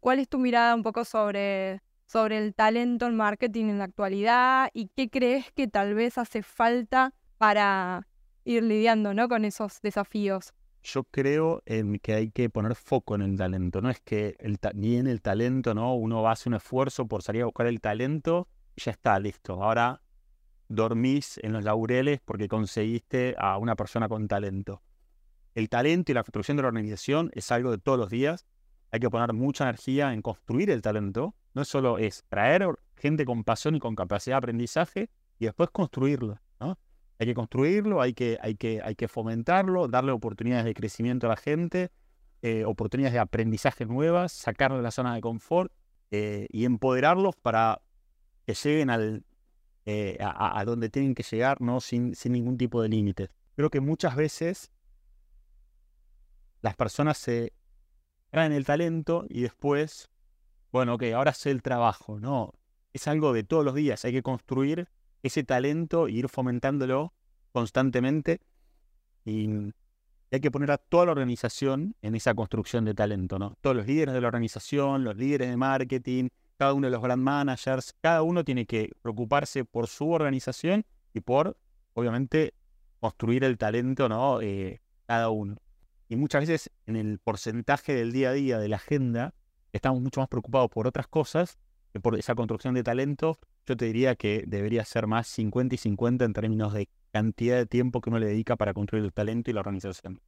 ¿Cuál 0.00 0.20
es 0.20 0.28
tu 0.28 0.38
mirada 0.38 0.74
un 0.74 0.82
poco 0.82 1.04
sobre, 1.04 1.82
sobre 2.06 2.38
el 2.38 2.54
talento 2.54 3.06
en 3.06 3.16
marketing 3.16 3.66
en 3.66 3.78
la 3.78 3.84
actualidad 3.84 4.70
y 4.72 4.88
qué 4.88 5.10
crees 5.10 5.50
que 5.52 5.68
tal 5.68 5.94
vez 5.94 6.18
hace 6.18 6.42
falta 6.42 7.12
para 7.36 8.06
ir 8.48 8.62
lidiando 8.62 9.14
¿no? 9.14 9.28
con 9.28 9.44
esos 9.44 9.80
desafíos? 9.82 10.52
Yo 10.82 11.04
creo 11.04 11.62
en 11.66 11.98
que 11.98 12.14
hay 12.14 12.30
que 12.30 12.48
poner 12.50 12.74
foco 12.74 13.14
en 13.14 13.22
el 13.22 13.36
talento. 13.36 13.80
No 13.80 13.90
es 13.90 14.00
que 14.00 14.36
el 14.38 14.58
ni 14.74 14.96
en 14.96 15.06
el 15.06 15.20
talento, 15.20 15.74
¿no? 15.74 15.94
Uno 15.94 16.28
hacer 16.28 16.50
un 16.50 16.54
esfuerzo 16.54 17.06
por 17.06 17.22
salir 17.22 17.42
a 17.42 17.46
buscar 17.46 17.66
el 17.66 17.80
talento 17.80 18.48
y 18.76 18.82
ya 18.82 18.92
está, 18.92 19.18
listo. 19.18 19.62
Ahora 19.62 20.00
dormís 20.68 21.38
en 21.42 21.52
los 21.52 21.64
laureles 21.64 22.20
porque 22.24 22.48
conseguiste 22.48 23.34
a 23.38 23.58
una 23.58 23.74
persona 23.74 24.08
con 24.08 24.28
talento. 24.28 24.82
El 25.54 25.68
talento 25.68 26.12
y 26.12 26.14
la 26.14 26.22
construcción 26.22 26.56
de 26.56 26.62
la 26.62 26.68
organización 26.68 27.30
es 27.34 27.50
algo 27.50 27.70
de 27.70 27.78
todos 27.78 27.98
los 27.98 28.10
días 28.10 28.46
hay 28.90 29.00
que 29.00 29.10
poner 29.10 29.32
mucha 29.32 29.64
energía 29.64 30.12
en 30.12 30.22
construir 30.22 30.70
el 30.70 30.82
talento. 30.82 31.34
No 31.54 31.64
solo 31.64 31.98
es 31.98 32.24
traer 32.28 32.66
gente 32.96 33.24
con 33.24 33.44
pasión 33.44 33.74
y 33.74 33.80
con 33.80 33.94
capacidad 33.94 34.36
de 34.36 34.38
aprendizaje 34.38 35.10
y 35.38 35.44
después 35.44 35.70
construirlo. 35.70 36.38
Hay 37.18 37.26
que 37.26 37.34
construirlo, 37.34 38.00
hay 38.00 38.14
que, 38.14 38.38
hay, 38.40 38.54
que, 38.54 38.80
hay 38.82 38.94
que 38.94 39.08
fomentarlo, 39.08 39.88
darle 39.88 40.12
oportunidades 40.12 40.64
de 40.64 40.74
crecimiento 40.74 41.26
a 41.26 41.30
la 41.30 41.36
gente, 41.36 41.90
eh, 42.42 42.64
oportunidades 42.64 43.14
de 43.14 43.18
aprendizaje 43.18 43.86
nuevas, 43.86 44.32
sacarlo 44.32 44.76
de 44.76 44.82
la 44.82 44.90
zona 44.90 45.14
de 45.14 45.20
confort 45.20 45.72
eh, 46.10 46.46
y 46.50 46.64
empoderarlos 46.64 47.34
para 47.36 47.82
que 48.46 48.54
lleguen 48.54 48.90
al, 48.90 49.24
eh, 49.84 50.16
a, 50.20 50.64
donde 50.64 50.88
tienen 50.90 51.14
que 51.14 51.22
llegar 51.22 51.60
¿no? 51.60 51.80
sin, 51.80 52.14
sin 52.14 52.32
ningún 52.32 52.56
tipo 52.56 52.80
de 52.80 52.88
límite. 52.88 53.30
Creo 53.56 53.70
que 53.70 53.80
muchas 53.80 54.14
veces 54.14 54.70
las 56.60 56.76
personas 56.76 57.18
se 57.18 57.52
en 58.32 58.52
el 58.52 58.64
talento 58.64 59.24
y 59.28 59.42
después, 59.42 60.10
bueno, 60.70 60.94
ok, 60.94 61.04
ahora 61.14 61.32
sé 61.32 61.50
el 61.50 61.62
trabajo. 61.62 62.20
No, 62.20 62.52
es 62.92 63.08
algo 63.08 63.32
de 63.32 63.42
todos 63.44 63.64
los 63.64 63.74
días. 63.74 64.04
Hay 64.04 64.12
que 64.12 64.22
construir 64.22 64.88
ese 65.22 65.44
talento 65.44 66.06
e 66.06 66.12
ir 66.12 66.28
fomentándolo 66.28 67.12
constantemente 67.52 68.40
y 69.24 69.72
hay 70.30 70.40
que 70.40 70.50
poner 70.50 70.70
a 70.70 70.78
toda 70.78 71.06
la 71.06 71.12
organización 71.12 71.94
en 72.02 72.14
esa 72.14 72.34
construcción 72.34 72.84
de 72.84 72.94
talento, 72.94 73.38
¿no? 73.38 73.56
Todos 73.60 73.76
los 73.76 73.86
líderes 73.86 74.14
de 74.14 74.20
la 74.20 74.28
organización, 74.28 75.04
los 75.04 75.16
líderes 75.16 75.48
de 75.48 75.56
marketing, 75.56 76.28
cada 76.58 76.74
uno 76.74 76.86
de 76.86 76.90
los 76.90 77.00
brand 77.00 77.22
managers, 77.22 77.94
cada 78.00 78.22
uno 78.22 78.44
tiene 78.44 78.66
que 78.66 78.90
preocuparse 79.00 79.64
por 79.64 79.86
su 79.86 80.10
organización 80.10 80.84
y 81.14 81.20
por, 81.20 81.56
obviamente, 81.94 82.54
construir 83.00 83.44
el 83.44 83.56
talento, 83.56 84.08
¿no? 84.08 84.40
Eh, 84.42 84.80
cada 85.06 85.30
uno. 85.30 85.56
Y 86.08 86.16
muchas 86.16 86.42
veces 86.42 86.70
en 86.86 86.96
el 86.96 87.18
porcentaje 87.18 87.94
del 87.94 88.12
día 88.12 88.30
a 88.30 88.32
día 88.32 88.58
de 88.58 88.68
la 88.68 88.76
agenda 88.76 89.34
estamos 89.72 90.00
mucho 90.00 90.20
más 90.20 90.28
preocupados 90.28 90.70
por 90.70 90.86
otras 90.86 91.06
cosas 91.06 91.58
que 91.92 92.00
por 92.00 92.18
esa 92.18 92.34
construcción 92.34 92.74
de 92.74 92.82
talento. 92.82 93.38
Yo 93.68 93.76
te 93.76 93.84
diría 93.84 94.16
que 94.16 94.44
debería 94.46 94.82
ser 94.82 95.06
más 95.06 95.26
50 95.26 95.74
y 95.74 95.78
50 95.78 96.24
en 96.24 96.32
términos 96.32 96.72
de 96.72 96.88
cantidad 97.12 97.58
de 97.58 97.66
tiempo 97.66 98.00
que 98.00 98.08
uno 98.08 98.18
le 98.18 98.24
dedica 98.24 98.56
para 98.56 98.72
construir 98.72 99.04
el 99.04 99.12
talento 99.12 99.50
y 99.50 99.52
la 99.52 99.60
organización. 99.60 100.22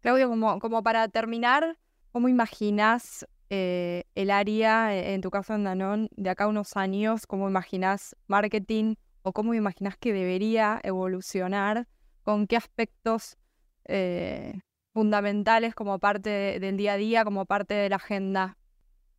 Claudio, 0.00 0.28
como, 0.28 0.60
como 0.60 0.84
para 0.84 1.08
terminar, 1.08 1.76
¿cómo 2.12 2.28
imaginas 2.28 3.26
eh, 3.50 4.04
el 4.14 4.30
área, 4.30 4.94
eh, 4.94 5.14
en 5.14 5.22
tu 5.22 5.30
caso 5.30 5.54
en 5.54 5.64
Danone, 5.64 6.08
de 6.16 6.30
acá 6.30 6.44
a 6.44 6.46
unos 6.46 6.76
años? 6.76 7.26
¿Cómo 7.26 7.48
imaginas 7.48 8.14
marketing 8.28 8.94
o 9.22 9.32
cómo 9.32 9.54
imaginas 9.54 9.96
que 9.98 10.12
debería 10.12 10.80
evolucionar? 10.84 11.88
¿Con 12.22 12.46
qué 12.46 12.56
aspectos 12.56 13.38
eh, 13.86 14.60
fundamentales 14.92 15.74
como 15.74 15.98
parte 15.98 16.60
del 16.60 16.76
día 16.76 16.92
a 16.92 16.96
día, 16.96 17.24
como 17.24 17.44
parte 17.44 17.74
de 17.74 17.88
la 17.88 17.96
agenda? 17.96 18.56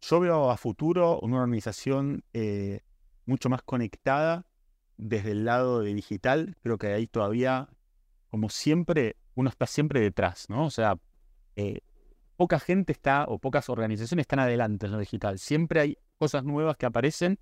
Yo 0.02 0.22
veo 0.22 0.50
a 0.50 0.56
futuro 0.56 1.20
una 1.20 1.42
organización 1.42 2.24
eh, 2.32 2.80
mucho 3.30 3.50
más 3.50 3.62
conectada 3.62 4.46
desde 4.98 5.32
el 5.32 5.46
lado 5.46 5.82
de 5.82 5.94
digital. 5.94 6.58
Creo 6.62 6.78
que 6.78 6.88
ahí 6.88 7.08
todavía, 7.08 7.70
como 8.30 8.50
siempre, 8.50 9.16
uno 9.36 9.50
está 9.50 9.66
siempre 9.66 10.02
detrás, 10.02 10.50
¿no? 10.50 10.66
O 10.66 10.70
sea, 10.70 10.98
eh, 11.56 11.80
poca 12.36 12.60
gente 12.60 12.92
está 12.92 13.26
o 13.28 13.40
pocas 13.40 13.70
organizaciones 13.70 14.24
están 14.24 14.40
adelante 14.40 14.88
en 14.88 14.92
lo 14.92 15.00
digital. 15.00 15.40
Siempre 15.40 15.80
hay 15.80 15.98
cosas 16.18 16.44
nuevas 16.44 16.76
que 16.76 16.86
aparecen 16.86 17.40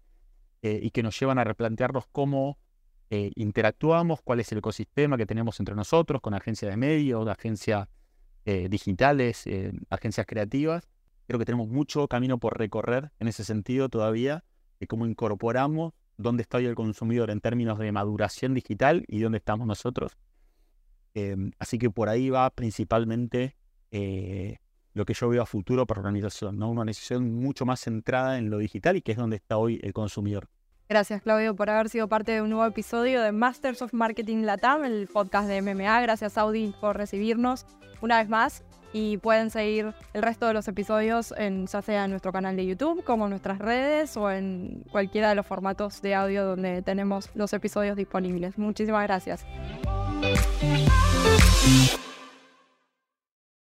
eh, 0.62 0.80
y 0.82 0.91
que 0.91 1.02
nos 1.02 1.19
llevan 1.19 1.39
a 1.39 1.43
replantearnos 1.43 2.06
cómo 2.12 2.60
interactuamos, 3.10 4.21
cuál 4.21 4.41
es 4.41 4.52
el 4.52 4.58
ecosistema 4.58 5.15
que 5.15 5.26
tenemos 5.26 5.62
entre 5.62 5.76
nosotros, 5.76 6.19
con 6.19 6.34
agencias 6.34 6.69
de 6.69 6.76
medios, 6.76 7.26
agencias 7.30 7.88
digitales, 8.43 9.45
agencias 9.89 10.28
creativas 10.28 10.89
Creo 11.28 11.39
que 11.39 11.45
tenemos 11.45 11.67
mucho 11.67 12.08
camino 12.08 12.38
por 12.39 12.58
recorrer 12.58 13.12
en 13.19 13.28
ese 13.28 13.43
sentido 13.43 13.89
todavía, 13.89 14.45
de 14.80 14.88
cómo 14.88 15.06
incorporamos 15.06 15.94
dónde 16.18 16.42
está 16.42 16.58
hoy 16.58 16.66
el 16.66 16.76
consumidor 16.76 17.30
en 17.30 17.42
términos 17.42 17.78
de 17.80 17.92
maduración 17.92 18.54
digital 18.54 19.06
y 19.08 19.20
dónde 19.20 19.38
estamos 19.38 19.68
nosotros. 19.68 20.18
Em, 21.13 21.52
así 21.60 21.78
que 21.78 21.90
por 21.90 22.10
ahí 22.10 22.30
va 22.30 22.50
principalmente 22.50 23.56
eh, 23.92 24.58
lo 24.94 25.06
que 25.06 25.13
yo 25.13 25.30
veo 25.30 25.44
a 25.44 25.46
futuro 25.46 25.86
para 25.86 26.02
organización, 26.02 26.58
¿no? 26.58 26.70
una 26.70 26.82
organización 26.82 27.36
mucho 27.36 27.66
más 27.66 27.82
centrada 27.82 28.38
en 28.38 28.50
lo 28.50 28.58
digital 28.58 28.98
y 28.98 29.02
que 29.02 29.13
es 29.13 29.18
donde 29.18 29.36
está 29.38 29.58
hoy 29.58 29.80
el 29.84 29.94
consumidor. 29.94 30.48
Gracias 30.90 31.22
Claudio 31.22 31.56
por 31.56 31.70
haber 31.70 31.90
sido 31.90 32.08
parte 32.08 32.32
de 32.32 32.42
un 32.42 32.50
nuevo 32.50 32.66
episodio 32.66 33.22
de 33.22 33.32
Masters 33.32 33.82
of 33.82 33.94
Marketing 33.94 34.44
Latam, 34.44 34.86
el 34.86 35.08
podcast 35.08 35.48
de 35.48 35.62
MMA. 35.62 36.02
Gracias 36.02 36.38
Audi 36.38 36.74
por 36.80 36.96
recibirnos 36.96 37.66
una 38.02 38.18
vez 38.20 38.30
más 38.30 38.63
y 38.97 39.17
pueden 39.17 39.51
seguir 39.51 39.93
el 40.13 40.21
resto 40.23 40.47
de 40.47 40.53
los 40.53 40.67
episodios 40.67 41.33
en 41.38 41.67
ya 41.67 41.81
sea 41.81 42.05
en 42.05 42.12
nuestro 42.12 42.31
canal 42.31 42.55
de 42.55 42.65
YouTube 42.65 43.03
como 43.03 43.25
en 43.25 43.29
nuestras 43.29 43.60
redes 43.60 44.17
o 44.17 44.31
en 44.31 44.83
cualquiera 44.91 45.29
de 45.29 45.36
los 45.36 45.45
formatos 45.45 46.01
de 46.01 46.15
audio 46.15 46.43
donde 46.45 46.81
tenemos 46.81 47.29
los 47.36 47.53
episodios 47.53 47.95
disponibles. 47.95 48.57
Muchísimas 48.57 49.03
gracias. 49.03 49.45